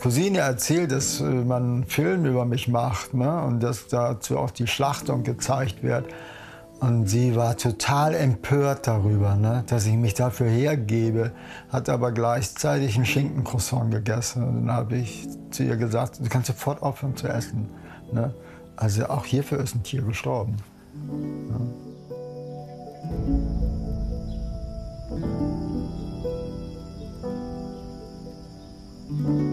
Cousine 0.00 0.38
erzählt, 0.38 0.92
dass 0.92 1.20
äh, 1.20 1.24
man 1.24 1.62
einen 1.62 1.84
Film 1.86 2.26
über 2.26 2.44
mich 2.44 2.68
macht 2.68 3.14
ne? 3.14 3.42
und 3.42 3.60
dass 3.62 3.88
dazu 3.88 4.38
auch 4.38 4.50
die 4.50 4.66
Schlachtung 4.66 5.22
gezeigt 5.22 5.82
wird. 5.82 6.06
Und 6.80 7.08
sie 7.08 7.34
war 7.34 7.56
total 7.56 8.14
empört 8.14 8.86
darüber, 8.86 9.34
ne? 9.34 9.64
dass 9.66 9.86
ich 9.86 9.94
mich 9.94 10.14
dafür 10.14 10.48
hergebe, 10.48 11.32
hat 11.70 11.88
aber 11.88 12.12
gleichzeitig 12.12 12.96
ein 12.96 13.04
Schinkencroissant 13.04 13.90
gegessen. 13.90 14.44
Und 14.44 14.66
dann 14.66 14.76
habe 14.76 14.96
ich 14.96 15.26
zu 15.50 15.64
ihr 15.64 15.76
gesagt, 15.76 16.20
du 16.20 16.28
kannst 16.28 16.48
sofort 16.48 16.82
aufhören 16.82 17.16
zu 17.16 17.26
essen. 17.26 17.68
Ne? 18.12 18.32
Also 18.76 19.06
auch 19.06 19.24
hierfür 19.24 19.58
ist 19.58 19.74
ein 19.74 19.82
Tier 19.82 20.02
gestorben. 20.02 20.56
Ne? 20.94 21.88
Mm-hmm. 29.10 29.47